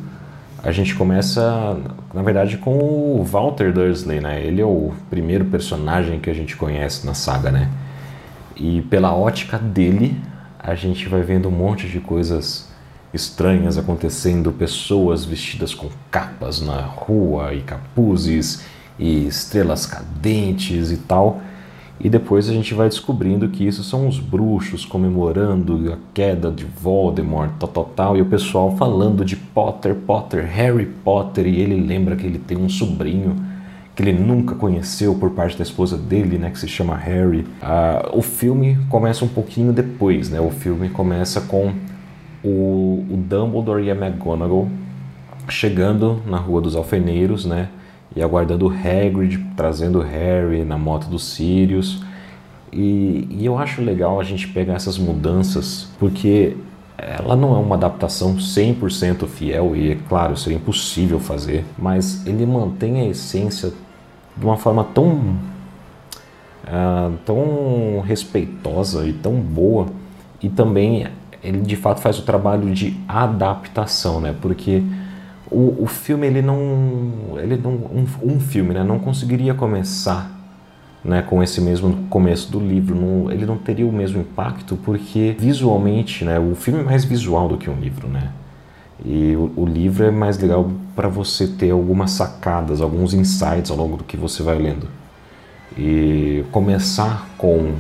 [0.62, 1.78] a gente começa,
[2.14, 4.44] na verdade, com o Walter Dursley, né?
[4.44, 7.70] Ele é o primeiro personagem que a gente conhece na saga, né?
[8.56, 10.20] E pela ótica dele,
[10.60, 12.70] a gente vai vendo um monte de coisas
[13.14, 18.64] estranhas acontecendo, pessoas vestidas com capas na rua e capuzes
[19.00, 21.42] e estrelas cadentes e tal.
[22.00, 26.64] E depois a gente vai descobrindo que isso são os bruxos comemorando a queda de
[26.64, 31.76] Voldemort, tal, tal, tal, e o pessoal falando de Potter, Potter, Harry Potter, e ele
[31.76, 33.36] lembra que ele tem um sobrinho
[33.94, 37.46] que ele nunca conheceu por parte da esposa dele, né, que se chama Harry.
[37.62, 40.40] Ah, o filme começa um pouquinho depois, né?
[40.40, 41.74] O filme começa com
[42.42, 44.70] o, o Dumbledore e a McGonagall
[45.50, 47.68] chegando na Rua dos Alfeneiros, né?
[48.20, 52.04] E aguardando o Hagrid, trazendo o Harry na moto dos Sirius.
[52.70, 56.58] E, e eu acho legal a gente pegar essas mudanças, porque
[56.98, 62.46] ela não é uma adaptação 100% fiel, e é claro, seria impossível fazer, mas ele
[62.46, 63.72] mantém a essência
[64.36, 65.14] de uma forma tão,
[66.66, 69.88] uh, tão respeitosa e tão boa,
[70.44, 71.08] e também
[71.42, 74.36] ele de fato faz o trabalho de adaptação, né?
[74.42, 74.84] Porque
[75.52, 78.84] o, o filme ele não, ele não um, um, filme, né?
[78.84, 80.32] Não conseguiria começar,
[81.04, 81.22] né?
[81.22, 86.24] Com esse mesmo começo do livro, não, ele não teria o mesmo impacto porque visualmente,
[86.24, 86.40] né?
[86.40, 88.32] O filme é mais visual do que um livro, né?
[89.04, 93.78] E o, o livro é mais legal para você ter algumas sacadas, alguns insights ao
[93.78, 94.88] longo do que você vai lendo.
[95.78, 97.74] E começar com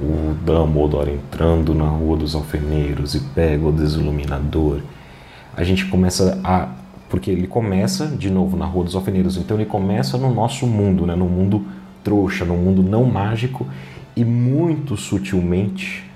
[0.00, 4.80] o Dumbledore entrando na Rua dos Alfeneiros e pega o desiluminador.
[5.54, 6.68] A gente começa a.
[7.10, 11.06] Porque ele começa de novo na Rua dos Alfeneiros, então ele começa no nosso mundo,
[11.06, 11.14] né?
[11.14, 11.66] no mundo
[12.02, 13.66] trouxa, no mundo não mágico,
[14.16, 16.08] e muito sutilmente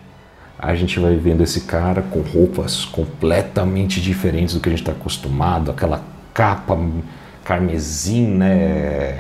[0.59, 4.93] a gente vai vendo esse cara com roupas completamente diferentes do que a gente está
[4.93, 6.03] acostumado, aquela
[6.33, 6.79] capa
[7.45, 9.19] carmesim, né?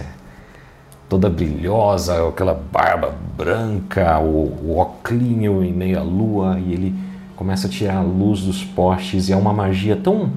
[1.08, 6.94] toda brilhosa, aquela barba branca, o, o oclinho em meia lua, e ele
[7.36, 10.30] começa a tirar a luz dos postes, e é uma magia tão,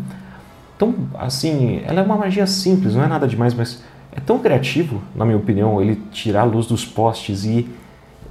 [0.77, 3.83] tão assim, ela é uma magia simples, não é nada demais, mas
[4.15, 7.67] é tão criativo, na minha opinião, ele tirar a luz dos postes e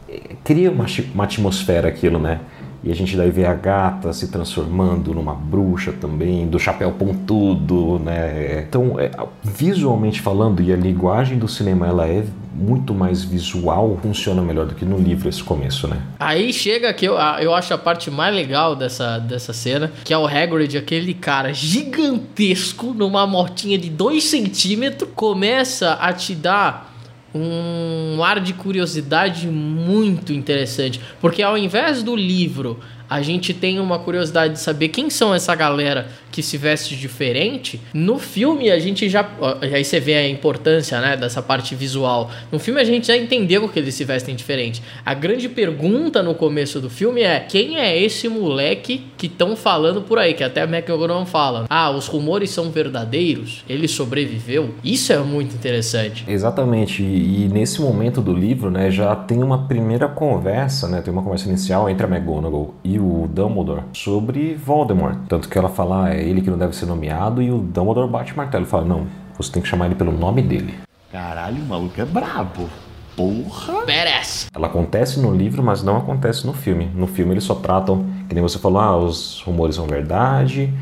[0.09, 2.41] eh, cria uma, uma atmosfera aquilo, né?
[2.87, 7.99] E a gente daí vê a gata se transformando numa bruxa também, do chapéu pontudo,
[7.99, 8.65] né?
[8.69, 9.11] Então, é,
[9.43, 14.75] visualmente falando, e a linguagem do cinema ela é muito mais visual, funciona melhor do
[14.77, 16.01] que no livro esse começo, né?
[16.21, 20.19] Aí chega que eu, eu acho a parte mais legal dessa, dessa cena, que é
[20.19, 26.96] o Hagrid, aquele cara gigantesco, numa motinha de 2 centímetros, começa a te dar
[27.37, 31.01] um ar de curiosidade muito interessante.
[31.21, 35.55] Porque ao invés do livro, a gente tem uma curiosidade de saber quem são essa
[35.55, 37.81] galera que se veste diferente.
[37.95, 39.27] No filme a gente já.
[39.63, 42.31] Aí você vê a importância né, dessa parte visual.
[42.53, 44.83] No filme a gente já entendeu que eles se vestem diferente.
[45.05, 50.03] A grande pergunta no começo do filme é: quem é esse moleque que estão falando
[50.03, 50.35] por aí?
[50.35, 51.65] Que até a McGonagall fala.
[51.71, 53.65] Ah, os rumores são verdadeiros?
[53.69, 54.75] Ele sobreviveu?
[54.85, 56.25] Isso é muito interessante.
[56.29, 57.03] Exatamente.
[57.03, 61.01] E nesse momento do livro, né, já tem uma primeira conversa, né?
[61.01, 65.19] Tem uma conversa inicial entre a McGonagall e o Dumbledore sobre Voldemort.
[65.29, 68.11] Tanto que ela fala, ah, é ele que não deve ser nomeado, e o Dumbledore
[68.11, 69.07] bate o martelo e fala: Não,
[69.37, 70.75] você tem que chamar ele pelo nome dele.
[71.11, 72.69] Caralho, o maluco é brabo.
[73.17, 73.87] Porra!
[73.87, 74.49] Badass!
[74.55, 76.91] Ela acontece no livro, mas não acontece no filme.
[76.95, 80.73] No filme eles só tratam, que nem você falou, ah, os rumores são verdade,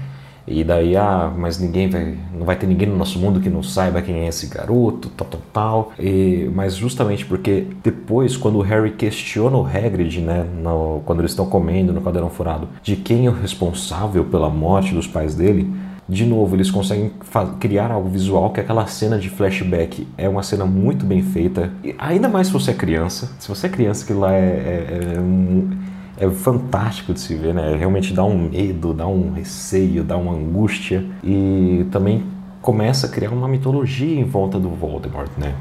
[0.47, 2.17] E daí, ah, mas ninguém vai.
[2.33, 5.27] Não vai ter ninguém no nosso mundo que não saiba quem é esse garoto, tal,
[5.27, 5.93] tal, tal.
[5.99, 10.45] E, mas justamente porque depois, quando o Harry questiona o Hagrid, né?
[10.63, 14.95] No, quando eles estão comendo no cadeirão furado, de quem é o responsável pela morte
[14.95, 15.71] dos pais dele,
[16.09, 17.11] de novo, eles conseguem
[17.59, 21.73] criar algo visual que é aquela cena de flashback é uma cena muito bem feita.
[21.83, 23.31] E ainda mais se você é criança.
[23.39, 25.71] Se você é criança, que lá é, é, é, um,
[26.17, 27.75] é fantástico de se ver, né?
[27.77, 31.05] Realmente dá um medo, dá um receio, dá uma angústia.
[31.23, 32.25] E também
[32.63, 35.55] começa a criar uma mitologia em volta do Voldemort, né?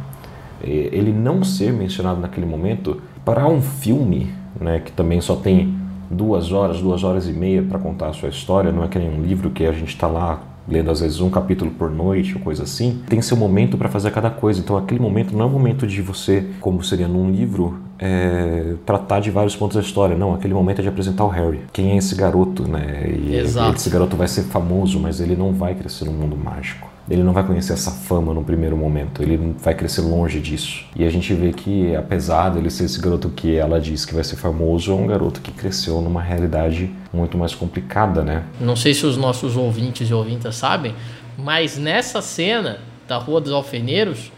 [0.61, 4.79] Ele não ser mencionado naquele momento para um filme, né?
[4.79, 5.75] Que também só tem
[6.09, 9.09] duas horas, duas horas e meia para contar a sua história, não é que nem
[9.09, 12.41] um livro que a gente está lá lendo às vezes um capítulo por noite ou
[12.41, 14.59] coisa assim, tem seu momento para fazer cada coisa.
[14.59, 19.19] Então aquele momento não é o momento de você, como seria num livro, é, tratar
[19.19, 20.17] de vários pontos da história.
[20.17, 21.61] Não, aquele momento é de apresentar o Harry.
[21.71, 23.09] Quem é esse garoto, né?
[23.09, 23.77] E Exato.
[23.77, 27.33] esse garoto vai ser famoso, mas ele não vai crescer no mundo mágico ele não
[27.33, 30.85] vai conhecer essa fama no primeiro momento, ele vai crescer longe disso.
[30.95, 34.23] E a gente vê que, apesar dele ser esse garoto que ela diz que vai
[34.23, 38.43] ser famoso, é um garoto que cresceu numa realidade muito mais complicada, né?
[38.59, 40.95] Não sei se os nossos ouvintes e ouvintas sabem,
[41.37, 44.31] mas nessa cena da Rua dos Alfeneiros,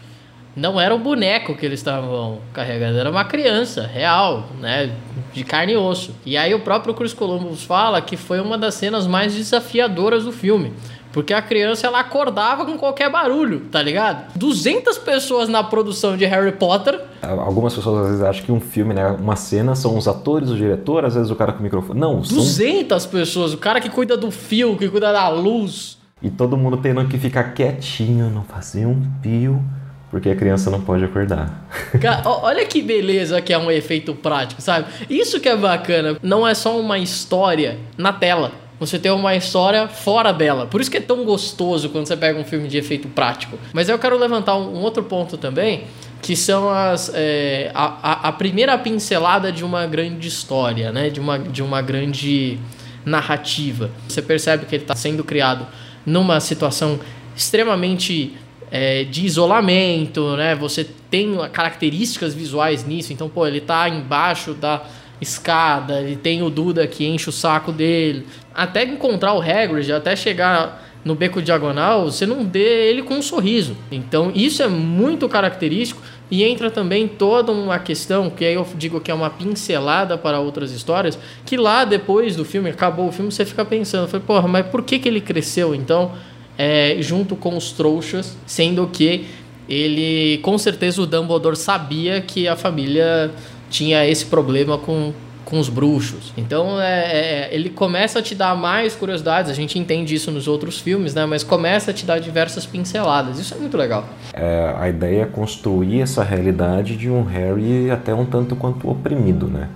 [0.56, 4.90] não era o boneco que eles estavam carregando, era uma criança real, né,
[5.32, 6.14] de carne e osso.
[6.24, 10.32] E aí o próprio Chris Columbus fala que foi uma das cenas mais desafiadoras do
[10.32, 10.72] filme,
[11.16, 14.36] porque a criança ela acordava com qualquer barulho, tá ligado?
[14.36, 17.00] 200 pessoas na produção de Harry Potter.
[17.22, 20.54] Algumas pessoas às vezes acham que um filme, né, uma cena são os atores, o
[20.54, 21.98] diretor, às vezes o cara com o microfone.
[21.98, 25.96] Não, são 200 pessoas, o cara que cuida do fio, que cuida da luz.
[26.20, 29.64] E todo mundo tendo que ficar quietinho, não fazer um pio
[30.10, 31.66] porque a criança não pode acordar.
[32.00, 34.86] Cara, olha que beleza que é um efeito prático, sabe?
[35.10, 36.16] Isso que é bacana.
[36.22, 40.66] Não é só uma história na tela você tem uma história fora dela.
[40.66, 43.58] Por isso que é tão gostoso quando você pega um filme de efeito prático.
[43.72, 45.84] Mas eu quero levantar um, outro ponto também,
[46.20, 51.08] que são as é, a, a, primeira pincelada de uma grande história, né?
[51.08, 52.58] De uma, de uma grande
[53.04, 53.90] narrativa.
[54.06, 55.66] Você percebe que ele está sendo criado
[56.04, 57.00] numa situação
[57.34, 58.36] extremamente
[58.70, 60.54] é, de isolamento, né?
[60.54, 63.12] Você tem características visuais nisso.
[63.12, 64.82] Então, pô, ele está embaixo da
[65.20, 68.26] escada, ele tem o Duda que enche o saco dele.
[68.54, 73.22] Até encontrar o Hagrid, até chegar no beco diagonal, você não vê ele com um
[73.22, 73.76] sorriso.
[73.92, 79.00] Então isso é muito característico e entra também toda uma questão que aí eu digo
[79.00, 83.30] que é uma pincelada para outras histórias, que lá depois do filme, acabou o filme,
[83.30, 86.10] você fica pensando, foi, porra, mas por que, que ele cresceu então
[86.58, 89.26] é, junto com os trouxas, sendo que
[89.68, 93.32] ele, com certeza o Dumbledore sabia que a família
[93.70, 95.12] tinha esse problema com,
[95.44, 96.32] com os bruxos.
[96.36, 100.48] Então é, é, ele começa a te dar mais curiosidades, a gente entende isso nos
[100.48, 101.24] outros filmes, né?
[101.26, 103.38] Mas começa a te dar diversas pinceladas.
[103.38, 104.04] Isso é muito legal.
[104.32, 109.46] É, a ideia é construir essa realidade de um Harry até um tanto quanto oprimido,
[109.46, 109.68] né?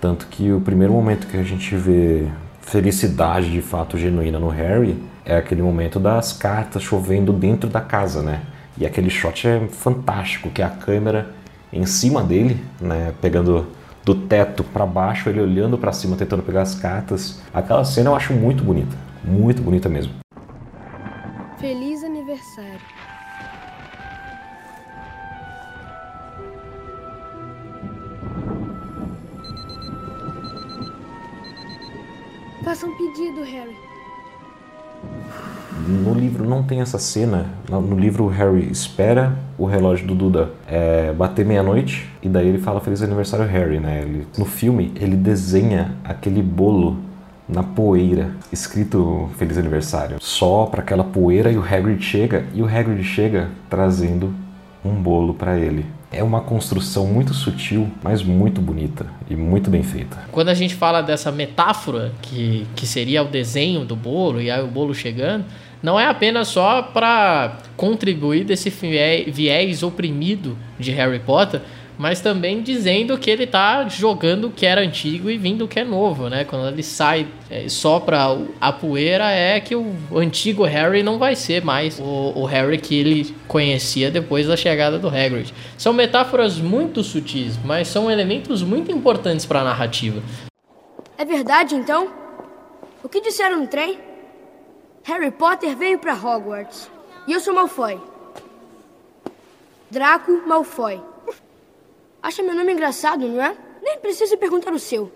[0.00, 2.26] Tanto que o primeiro momento que a gente vê
[2.60, 8.22] felicidade de fato genuína no Harry é aquele momento das cartas chovendo dentro da casa,
[8.22, 8.40] né?
[8.76, 11.28] E aquele shot é fantástico, que a câmera
[11.74, 13.66] em cima dele, né, pegando
[14.04, 17.40] do teto para baixo, ele olhando para cima tentando pegar as cartas.
[17.52, 20.12] Aquela cena eu acho muito bonita, muito bonita mesmo.
[21.58, 22.80] Feliz aniversário.
[32.62, 33.76] Faça um pedido, Harry.
[35.76, 37.46] No livro não tem essa cena.
[37.68, 42.58] No livro o Harry espera o relógio do Duda é, bater meia-noite e daí ele
[42.58, 44.02] fala Feliz Aniversário Harry, né?
[44.02, 46.98] Ele, no filme ele desenha aquele bolo
[47.48, 50.16] na poeira, escrito Feliz Aniversário.
[50.20, 54.32] Só para aquela poeira e o Hagrid chega e o Hagrid chega trazendo
[54.84, 55.84] um bolo para ele.
[56.12, 60.16] É uma construção muito sutil, mas muito bonita e muito bem feita.
[60.30, 64.62] Quando a gente fala dessa metáfora que, que seria o desenho do bolo e aí
[64.62, 65.44] o bolo chegando,
[65.84, 71.60] não é apenas só para contribuir desse viés oprimido de Harry Potter,
[71.98, 75.78] mas também dizendo que ele tá jogando o que era antigo e vindo o que
[75.78, 76.42] é novo, né?
[76.42, 81.36] Quando ele sai é, só pra a poeira é que o antigo Harry não vai
[81.36, 85.52] ser mais o, o Harry que ele conhecia depois da chegada do Hagrid.
[85.76, 90.22] São metáforas muito sutis, mas são elementos muito importantes para a narrativa.
[91.18, 92.08] É verdade então?
[93.02, 94.13] O que disseram no trem?
[95.04, 96.90] Harry Potter veio para Hogwarts.
[97.26, 98.00] E eu sou Malfoy.
[99.90, 101.00] Draco Malfoy.
[102.22, 103.54] Acha meu nome engraçado, não é?
[103.82, 105.12] Nem precisa perguntar o seu.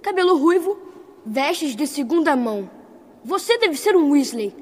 [0.00, 0.78] Cabelo ruivo,
[1.26, 2.70] vestes de segunda mão.
[3.24, 4.54] Você deve ser um Weasley.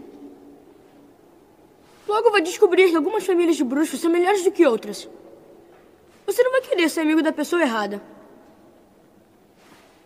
[2.09, 5.07] Logo vai descobrir que algumas famílias de bruxos são melhores do que outras.
[6.25, 8.03] Você não vai querer ser amigo da pessoa errada.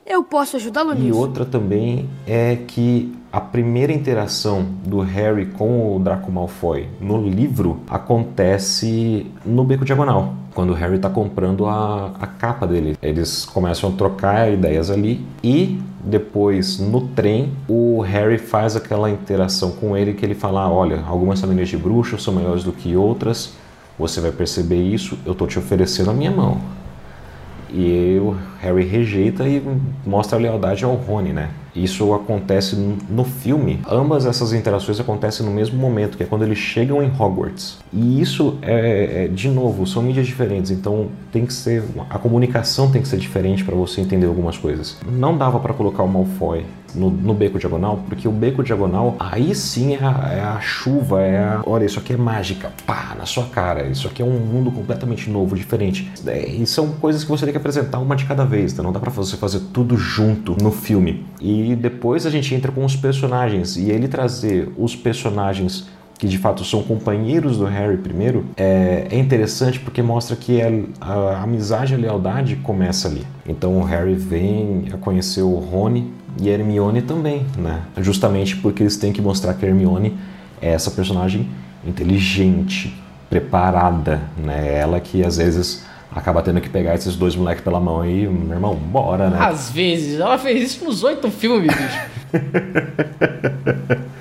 [0.09, 1.19] Eu posso ajudá-lo E nisso.
[1.19, 7.81] outra também é que a primeira interação do Harry com o Draco Malfoy no livro
[7.89, 12.97] acontece no Beco Diagonal, quando o Harry está comprando a, a capa dele.
[13.03, 19.73] Eles começam a trocar ideias ali e depois no trem o Harry faz aquela interação
[19.73, 22.97] com ele que ele fala: "Ah, olha, algumas famílias de bruxos são melhores do que
[22.97, 23.53] outras.
[23.99, 25.19] Você vai perceber isso.
[25.27, 26.59] Eu tô te oferecendo a minha mão."
[27.71, 29.63] E o Harry rejeita e
[30.05, 31.51] mostra lealdade ao Rony, né?
[31.75, 32.75] Isso acontece
[33.11, 33.81] no filme.
[33.87, 37.79] Ambas essas interações acontecem no mesmo momento, que é quando eles chegam em Hogwarts.
[37.93, 42.91] E isso é, é de novo, são mídias diferentes, então tem que ser a comunicação
[42.91, 44.97] tem que ser diferente para você entender algumas coisas.
[45.07, 46.65] Não dava para colocar o Malfoy
[46.95, 51.23] no, no beco diagonal, porque o beco diagonal aí sim é a, é a chuva,
[51.23, 53.87] é a, olha, isso aqui é mágica, pá, na sua cara.
[53.87, 56.11] Isso aqui é um mundo completamente novo, diferente.
[56.27, 58.83] É, e são coisas que você tem que apresentar uma de cada vez, tá?
[58.83, 61.25] não dá para você fazer tudo junto no filme.
[61.41, 65.87] E depois a gente entra com os personagens e ele trazer os personagens
[66.19, 70.69] que de fato são companheiros do Harry primeiro, é, é interessante porque mostra que a,
[71.01, 73.27] a amizade e a lealdade começa ali.
[73.47, 77.83] Então o Harry vem a conhecer o Rony e a Hermione também, né?
[77.99, 80.17] Justamente porque eles têm que mostrar que a Hermione
[80.61, 81.49] é essa personagem
[81.87, 82.95] inteligente,
[83.29, 84.79] preparada, né?
[84.79, 88.55] Ela que às vezes acaba tendo que pegar esses dois moleques pela mão e, meu
[88.55, 89.39] irmão, bora, né?
[89.41, 92.01] Às vezes, ela fez isso nos oito filmes, bicho.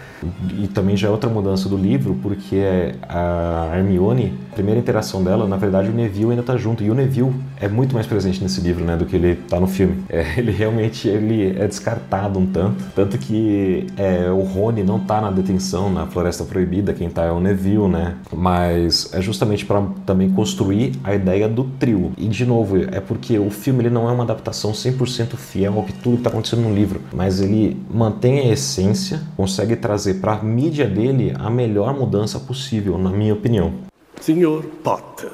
[0.57, 5.47] E também já é outra mudança do livro, porque a Hermione, a primeira interação dela,
[5.47, 6.83] na verdade o Neville ainda tá junto.
[6.83, 9.67] E o Neville é muito mais presente nesse livro, né, do que ele tá no
[9.67, 10.03] filme.
[10.09, 12.83] É, ele realmente ele é descartado um tanto.
[12.95, 17.31] Tanto que é, o Rony não tá na detenção, na Floresta Proibida, quem tá é
[17.31, 18.15] o Neville, né?
[18.33, 22.11] Mas é justamente para também construir a ideia do trio.
[22.17, 25.83] E de novo, é porque o filme ele não é uma adaptação 100% fiel ao
[25.83, 30.33] que tudo que tá acontecendo no livro, mas ele mantém a essência, consegue trazer para
[30.33, 33.73] a mídia dele a melhor mudança possível, na minha opinião.
[34.19, 35.31] Senhor Potter,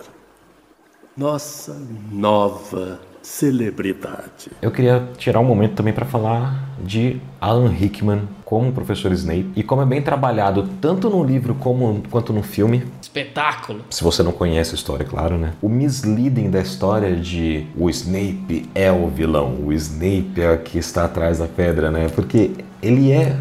[1.15, 1.79] nossa
[2.11, 4.51] nova celebridade.
[4.61, 9.63] Eu queria tirar um momento também para falar de Alan Rickman como professor Snape e
[9.63, 12.83] como é bem trabalhado tanto no livro como quanto no filme.
[13.01, 13.81] Espetáculo.
[13.89, 15.53] Se você não conhece a história, claro, né?
[15.61, 20.77] O misleading da história de o Snape é o vilão, o Snape é o que
[20.77, 22.09] está atrás da pedra, né?
[22.09, 22.51] Porque
[22.81, 23.37] ele é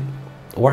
[0.57, 0.69] o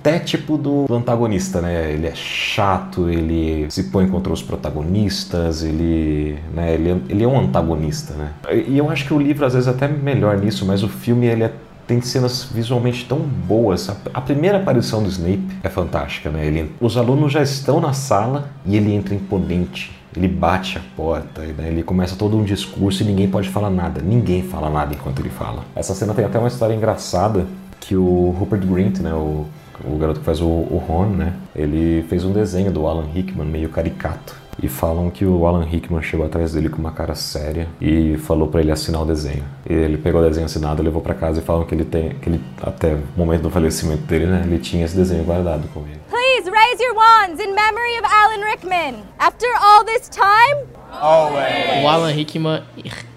[0.00, 1.92] arquétipo do, do antagonista, né?
[1.92, 6.74] Ele é chato, ele se põe contra os protagonistas, ele, né?
[6.74, 8.32] ele, é, ele é um antagonista, né?
[8.66, 11.26] E eu acho que o livro às vezes é até melhor nisso, mas o filme
[11.26, 11.52] ele é
[11.86, 13.90] tem cenas visualmente tão boas.
[14.14, 16.46] A primeira aparição do Snape é fantástica, né?
[16.46, 19.90] Ele, os alunos já estão na sala e ele entra imponente.
[20.16, 21.68] Ele bate a porta, né?
[21.68, 24.00] ele começa todo um discurso e ninguém pode falar nada.
[24.00, 25.64] Ninguém fala nada enquanto ele fala.
[25.74, 27.46] Essa cena tem até uma história engraçada
[27.80, 29.46] que o Rupert Grint, né, o,
[29.84, 33.46] o garoto que faz o, o Ron, né, ele fez um desenho do Alan Rickman
[33.46, 34.34] meio caricato.
[34.62, 38.48] E falam que o Alan Rickman chegou atrás dele com uma cara séria e falou
[38.48, 39.42] para ele assinar o desenho.
[39.68, 42.28] E ele pegou o desenho assinado, levou para casa e falam que ele tem, que
[42.28, 46.00] ele até o momento do falecimento dele, né, ele tinha esse desenho guardado com ele.
[46.10, 49.04] Please raise your wands in memory of Alan Rickman.
[49.18, 52.62] After all this time, O Alan Rickman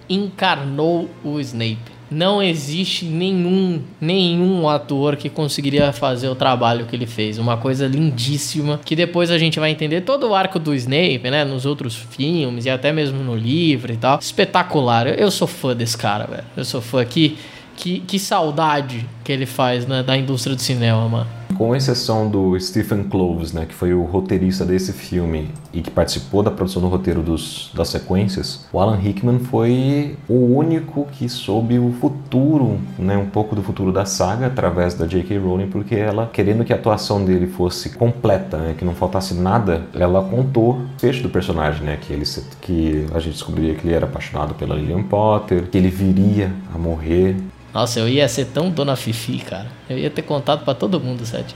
[0.07, 1.93] encarnou o Snape.
[2.14, 7.39] Não existe nenhum, nenhum ator que conseguiria fazer o trabalho que ele fez.
[7.39, 11.43] Uma coisa lindíssima, que depois a gente vai entender todo o arco do Snape, né?
[11.43, 14.20] Nos outros filmes e até mesmo no livro e tal.
[14.20, 15.07] Espetacular.
[15.07, 16.43] Eu, eu sou fã desse cara, velho.
[16.55, 17.03] Eu sou fã.
[17.03, 17.36] Que,
[17.76, 21.43] que, que saudade que ele faz né, da indústria do cinema, mano.
[21.58, 26.41] Com exceção do Stephen Kloves, né, que foi o roteirista desse filme e que participou
[26.41, 31.78] da produção do roteiro dos, das sequências, o Alan Rickman foi o único que soube
[31.78, 35.38] o futuro, né, um pouco do futuro da saga através da J.K.
[35.38, 39.84] Rowling, porque ela, querendo que a atuação dele fosse completa, né, que não faltasse nada,
[39.93, 42.24] ela contou o fecho do personagem, né, que ele
[42.62, 46.78] que a gente descobriria que ele era apaixonado pela Lillian Potter, que ele viria a
[46.78, 47.36] morrer
[47.74, 49.66] nossa, eu ia ser tão dona Fifi, cara.
[49.90, 51.56] Eu ia ter contado para todo mundo, Sete.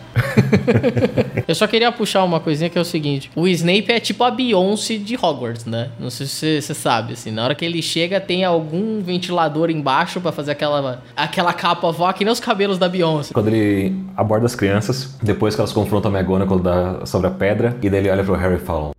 [1.47, 4.32] eu só queria puxar uma coisinha que é o seguinte: o Snape é tipo a
[4.32, 5.89] Beyoncé de Hogwarts, né?
[5.99, 7.30] Não sei se você sabe, assim.
[7.30, 12.13] Na hora que ele chega, tem algum ventilador embaixo para fazer aquela, aquela capa voar
[12.13, 13.32] que nem os cabelos da Beyoncé.
[13.32, 17.78] Quando ele aborda as crianças, depois que elas confrontam a McGonagall da, sobre a pedra,
[17.82, 18.91] e daí ele olha pro Harry e fala: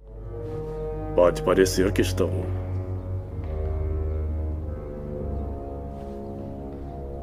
[1.16, 2.30] Pode parecer que estão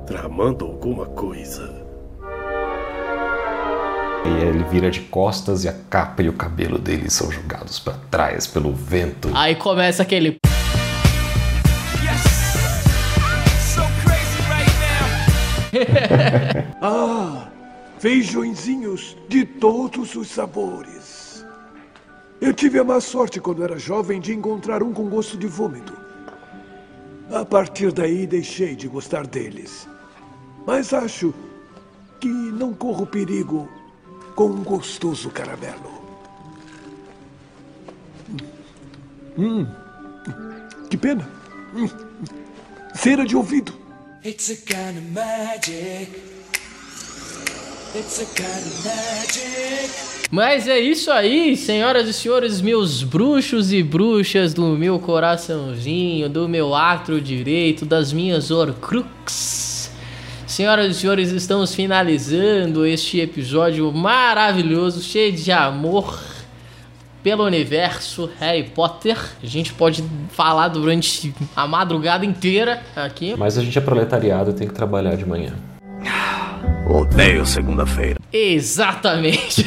[0.06, 1.84] tramando alguma coisa.
[4.26, 7.94] E ele vira de costas e a capa e o cabelo dele são jogados pra
[8.10, 9.30] trás pelo vento.
[9.34, 10.38] Aí começa aquele.
[16.82, 17.50] Ah,
[18.00, 21.46] feijõezinhos de todos os sabores.
[22.40, 25.94] Eu tive a má sorte quando era jovem de encontrar um com gosto de vômito.
[27.30, 29.88] A partir daí deixei de gostar deles.
[30.66, 31.34] Mas acho
[32.20, 33.70] que não corro perigo
[34.36, 35.94] com um gostoso caramelo.
[39.38, 39.68] Hum,
[40.90, 41.30] que pena.
[41.76, 41.88] Hum,
[42.96, 43.74] cera de ouvido.
[44.26, 46.10] It's a kind of magic.
[47.94, 50.16] It's a kind of magic.
[50.32, 56.50] Mas é isso aí, senhoras e senhores, meus bruxos e bruxas do meu coraçãozinho, do
[56.50, 59.65] meu atro direito, das minhas Horcrux.
[60.56, 66.18] Senhoras e senhores, estamos finalizando este episódio maravilhoso, cheio de amor
[67.22, 69.18] pelo universo Harry Potter.
[69.44, 73.36] A gente pode falar durante a madrugada inteira aqui.
[73.38, 75.52] Mas a gente é proletariado e tem que trabalhar de manhã.
[76.90, 78.18] Odeio segunda-feira.
[78.32, 79.66] Exatamente.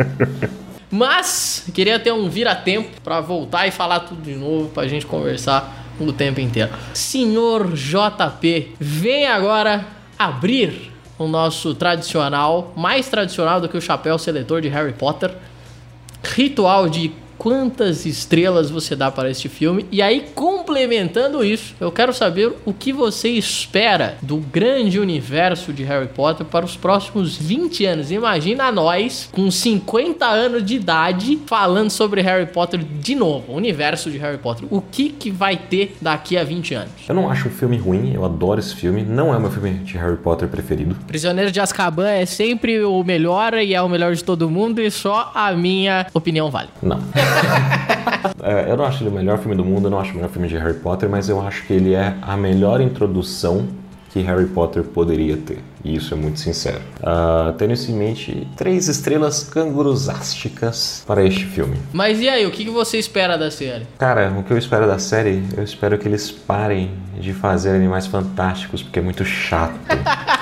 [0.90, 5.79] Mas queria ter um vira-tempo pra voltar e falar tudo de novo pra gente conversar
[6.08, 6.70] o tempo inteiro.
[6.94, 9.86] Senhor JP, vem agora
[10.18, 15.30] abrir o nosso tradicional, mais tradicional do que o chapéu seletor de Harry Potter,
[16.22, 19.86] ritual de quantas estrelas você dá para este filme.
[19.90, 25.82] E aí, complementando isso, eu quero saber o que você espera do grande universo de
[25.82, 28.10] Harry Potter para os próximos 20 anos.
[28.10, 34.10] Imagina nós, com 50 anos de idade, falando sobre Harry Potter de novo, o universo
[34.10, 34.68] de Harry Potter.
[34.70, 36.92] O que, que vai ter daqui a 20 anos?
[37.08, 39.02] Eu não acho um filme ruim, eu adoro esse filme.
[39.02, 40.94] Não é o meu filme de Harry Potter preferido.
[41.06, 44.90] Prisioneiro de Azkaban é sempre o melhor e é o melhor de todo mundo e
[44.90, 46.68] só a minha opinião vale.
[46.82, 47.00] Não.
[48.42, 50.30] É, eu não acho ele o melhor filme do mundo, eu não acho o melhor
[50.30, 53.68] filme de Harry Potter, mas eu acho que ele é a melhor introdução
[54.10, 55.58] que Harry Potter poderia ter.
[55.84, 56.80] E isso é muito sincero.
[57.00, 61.76] Uh, tendo isso em mente, três estrelas cangurusásticas para este filme.
[61.92, 63.86] Mas e aí, o que que você espera da série?
[63.98, 68.06] Cara, o que eu espero da série, eu espero que eles parem de fazer animais
[68.06, 69.78] fantásticos, porque é muito chato.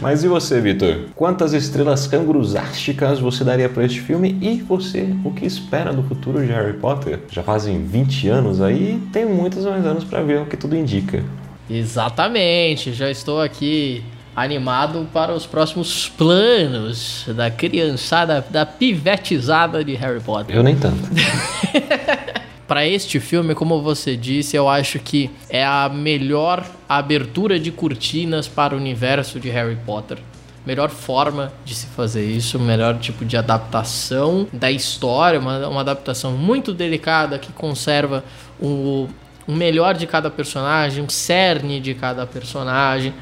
[0.00, 1.06] Mas e você, Vitor?
[1.14, 4.36] Quantas estrelas cangurusásticas você daria para este filme?
[4.40, 7.20] E você, o que espera do futuro de Harry Potter?
[7.30, 11.24] Já fazem 20 anos aí, tem muitos mais anos para ver o que tudo indica.
[11.68, 14.04] Exatamente, já estou aqui
[14.36, 20.56] animado para os próximos planos da criançada, da pivetizada de Harry Potter.
[20.56, 20.98] Eu nem tanto.
[22.66, 28.48] para este filme, como você disse, eu acho que é a melhor abertura de cortinas
[28.48, 30.18] para o universo de Harry Potter.
[30.64, 36.32] Melhor forma de se fazer isso, melhor tipo de adaptação da história, uma, uma adaptação
[36.32, 38.24] muito delicada que conserva
[38.58, 39.08] o,
[39.46, 43.12] o melhor de cada personagem, o cerne de cada personagem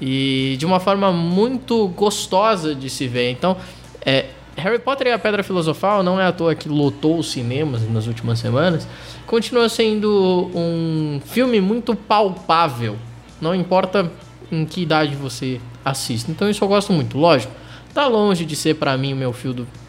[0.00, 3.32] e de uma forma muito gostosa de se ver.
[3.32, 3.56] Então,
[4.04, 4.26] é,
[4.56, 8.06] Harry Potter e a Pedra Filosofal não é à toa que lotou os cinemas nas
[8.06, 8.88] últimas semanas.
[9.26, 12.96] Continua sendo um filme muito palpável.
[13.40, 14.10] Não importa
[14.50, 16.30] em que idade você assiste.
[16.30, 17.18] Então isso eu gosto muito.
[17.18, 17.52] Lógico,
[17.92, 19.34] tá longe de ser para mim o meu,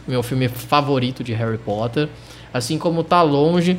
[0.07, 2.09] meu filme favorito de Harry Potter.
[2.53, 3.77] Assim como tá longe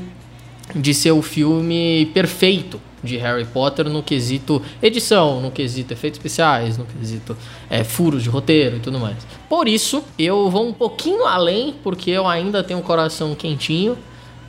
[0.74, 6.76] de ser o filme perfeito de Harry Potter no quesito edição, no quesito efeitos especiais,
[6.76, 7.36] no quesito
[7.70, 9.16] é, furos de roteiro e tudo mais.
[9.48, 13.96] Por isso, eu vou um pouquinho além, porque eu ainda tenho um coração quentinho,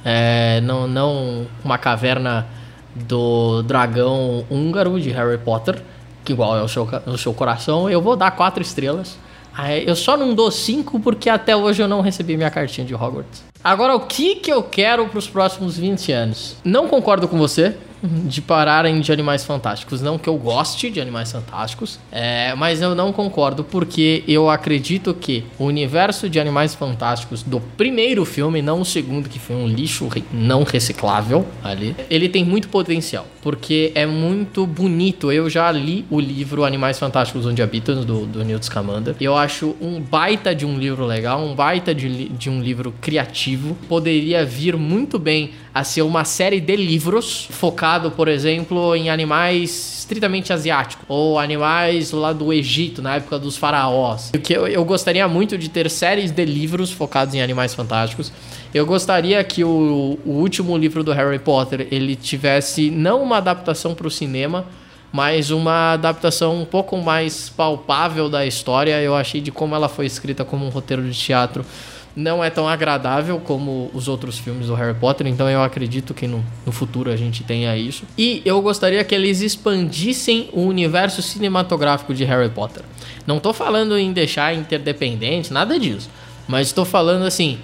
[0.03, 2.47] é, não, não uma caverna
[2.95, 5.81] do dragão húngaro de Harry Potter,
[6.23, 9.17] que igual é o seu, o seu coração, eu vou dar quatro estrelas.
[9.85, 13.48] Eu só não dou cinco porque até hoje eu não recebi minha cartinha de Hogwarts.
[13.69, 16.55] Agora, o que, que eu quero para os próximos 20 anos?
[16.65, 20.01] Não concordo com você de pararem de Animais Fantásticos.
[20.01, 25.13] Não que eu goste de Animais Fantásticos, é, mas eu não concordo porque eu acredito
[25.13, 29.67] que o universo de Animais Fantásticos do primeiro filme, não o segundo, que foi um
[29.67, 35.31] lixo não reciclável ali, ele tem muito potencial porque é muito bonito.
[35.31, 39.15] Eu já li o livro Animais Fantásticos Onde Habitam, do, do Newt Scamander.
[39.19, 43.58] Eu acho um baita de um livro legal, um baita de, de um livro criativo.
[43.87, 49.99] Poderia vir muito bem a ser uma série de livros focado, por exemplo, em animais
[49.99, 54.31] estritamente asiáticos ou animais lá do Egito, na época dos faraós.
[54.35, 58.31] O que eu, eu gostaria muito de ter séries de livros focados em animais fantásticos.
[58.73, 63.93] Eu gostaria que o, o último livro do Harry Potter ele tivesse não uma adaptação
[63.93, 64.65] para o cinema,
[65.11, 69.01] mas uma adaptação um pouco mais palpável da história.
[69.01, 71.65] Eu achei de como ela foi escrita como um roteiro de teatro
[72.15, 76.27] não é tão agradável como os outros filmes do Harry Potter, então eu acredito que
[76.27, 78.03] no, no, futuro a gente tenha isso.
[78.17, 82.83] E eu gostaria que eles expandissem o universo cinematográfico de Harry Potter.
[83.25, 86.09] Não tô falando em deixar interdependente, nada disso,
[86.47, 87.59] mas estou falando assim.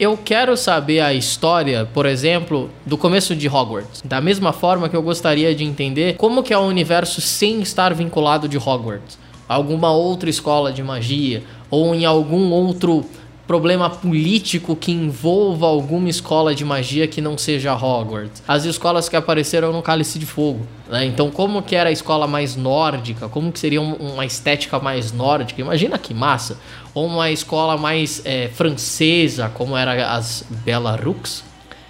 [0.00, 4.00] Eu quero saber a história, por exemplo, do começo de Hogwarts.
[4.04, 7.92] Da mesma forma que eu gostaria de entender como que é o universo sem estar
[7.92, 9.18] vinculado de Hogwarts.
[9.48, 13.04] Alguma outra escola de magia ou em algum outro
[13.48, 18.42] problema político que envolva alguma escola de magia que não seja Hogwarts.
[18.46, 20.66] As escolas que apareceram no Cálice de Fogo.
[20.86, 21.06] Né?
[21.06, 23.26] Então, como que era a escola mais nórdica?
[23.26, 25.62] Como que seria uma estética mais nórdica?
[25.62, 26.58] Imagina que massa!
[26.92, 31.42] Ou uma escola mais é, francesa, como era as Belarux.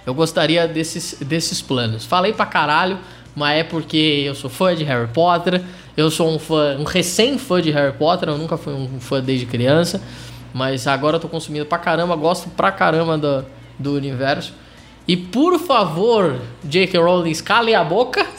[0.05, 2.05] Eu gostaria desses, desses planos.
[2.05, 2.99] Falei pra caralho,
[3.35, 5.61] mas é porque eu sou fã de Harry Potter.
[5.97, 8.29] Eu sou um fã, um recém-fã de Harry Potter.
[8.29, 10.01] Eu nunca fui um fã desde criança.
[10.53, 13.45] Mas agora eu tô consumindo pra caramba, gosto pra caramba do,
[13.77, 14.53] do universo.
[15.07, 16.99] E por favor, J.K.
[16.99, 18.25] Rowling, cale a boca.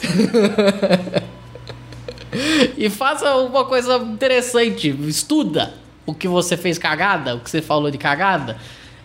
[2.77, 4.89] e faça uma coisa interessante.
[5.07, 5.73] Estuda
[6.05, 8.57] o que você fez cagada, o que você falou de cagada.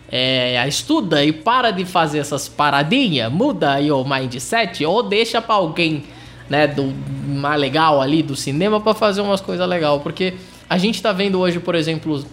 [0.09, 3.31] É, estuda e para de fazer essas paradinhas.
[3.31, 6.05] Muda aí o mindset ou deixa pra alguém
[6.49, 6.93] né, do
[7.27, 10.01] mais legal ali do cinema para fazer umas coisas legais.
[10.01, 10.35] Porque
[10.69, 12.23] a gente tá vendo hoje, por exemplo,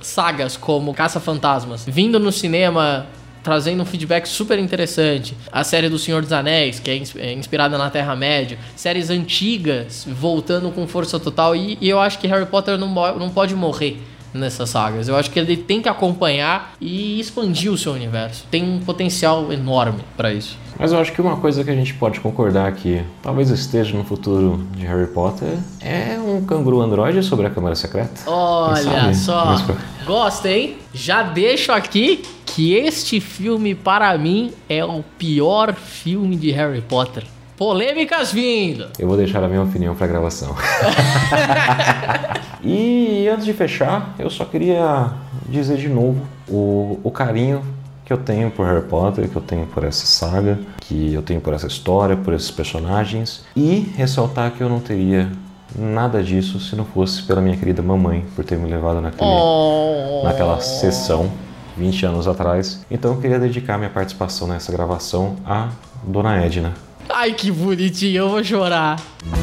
[0.00, 3.06] sagas como Caça-Fantasmas vindo no cinema
[3.42, 5.34] trazendo um feedback super interessante.
[5.50, 8.58] A série do Senhor dos Anéis, que é, é inspirada na Terra-média.
[8.76, 11.56] Séries antigas voltando com força total.
[11.56, 14.02] E, e, eu acho que Harry Potter não, não pode morrer
[14.32, 15.08] nessas sagas.
[15.08, 18.44] Eu acho que ele tem que acompanhar e expandir o seu universo.
[18.50, 20.56] Tem um potencial enorme para isso.
[20.78, 24.04] Mas eu acho que uma coisa que a gente pode concordar que talvez esteja no
[24.04, 28.30] futuro de Harry Potter é um canguru androide sobre a Câmara Secreta.
[28.30, 29.64] Olha só, Mas...
[30.06, 30.76] gosta, hein?
[30.94, 37.24] Já deixo aqui que este filme para mim é o pior filme de Harry Potter.
[37.58, 38.86] Polêmicas vindo.
[38.96, 40.54] Eu vou deixar a minha opinião para gravação.
[42.62, 45.10] e antes de fechar, eu só queria
[45.48, 47.60] dizer de novo o, o carinho
[48.04, 51.40] que eu tenho por Harry Potter, que eu tenho por essa saga, que eu tenho
[51.40, 55.28] por essa história, por esses personagens e ressaltar que eu não teria
[55.76, 60.22] nada disso se não fosse pela minha querida mamãe por ter me levado naquele, oh.
[60.22, 61.28] naquela sessão
[61.76, 62.86] 20 anos atrás.
[62.88, 65.70] Então eu queria dedicar minha participação nessa gravação à
[66.04, 66.87] Dona Edna.
[67.08, 69.00] Ai que bonitinho, eu vou chorar.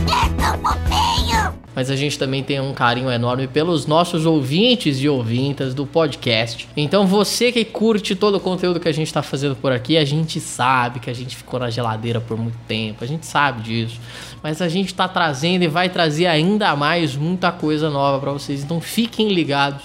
[0.08, 1.66] É tão fofinho!
[1.76, 6.70] mas a gente também tem um carinho enorme pelos nossos ouvintes e ouvintas do podcast.
[6.78, 10.06] Então você que curte todo o conteúdo que a gente está fazendo por aqui, a
[10.06, 14.00] gente sabe que a gente ficou na geladeira por muito tempo, a gente sabe disso.
[14.42, 18.64] Mas a gente está trazendo e vai trazer ainda mais muita coisa nova para vocês.
[18.64, 19.84] Então fiquem ligados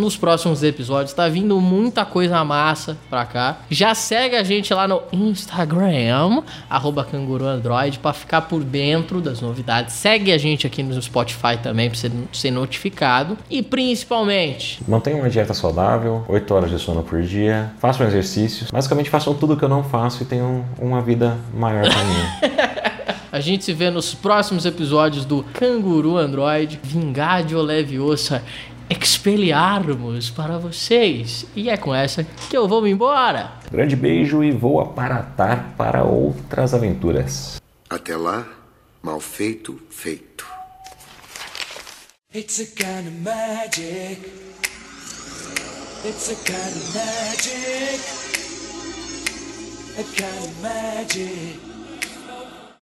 [0.00, 1.12] nos próximos episódios.
[1.12, 3.58] Tá vindo muita coisa massa pra cá.
[3.70, 9.94] Já segue a gente lá no Instagram, arroba canguruandroid, pra ficar por dentro das novidades.
[9.94, 13.36] Segue a gente aqui no Spotify também pra você ser notificado.
[13.48, 14.80] E principalmente...
[14.88, 18.70] Mantenha uma dieta saudável, 8 horas de sono por dia, façam exercícios.
[18.70, 22.80] Basicamente façam tudo que eu não faço e tenham uma vida maior pra mim.
[23.32, 28.42] A gente se vê nos próximos episódios do Canguru Android, Vingadio Leviosa
[28.90, 31.46] expeliarmos para vocês.
[31.54, 33.52] E é com essa que eu vou me embora.
[33.70, 37.60] Grande beijo e vou aparatar para outras aventuras.
[37.88, 38.46] Até lá,
[39.02, 40.44] mal feito, feito.
[42.34, 44.20] It's a kind of magic.
[46.04, 48.00] It's a kind of magic.
[49.98, 51.69] A kind of magic.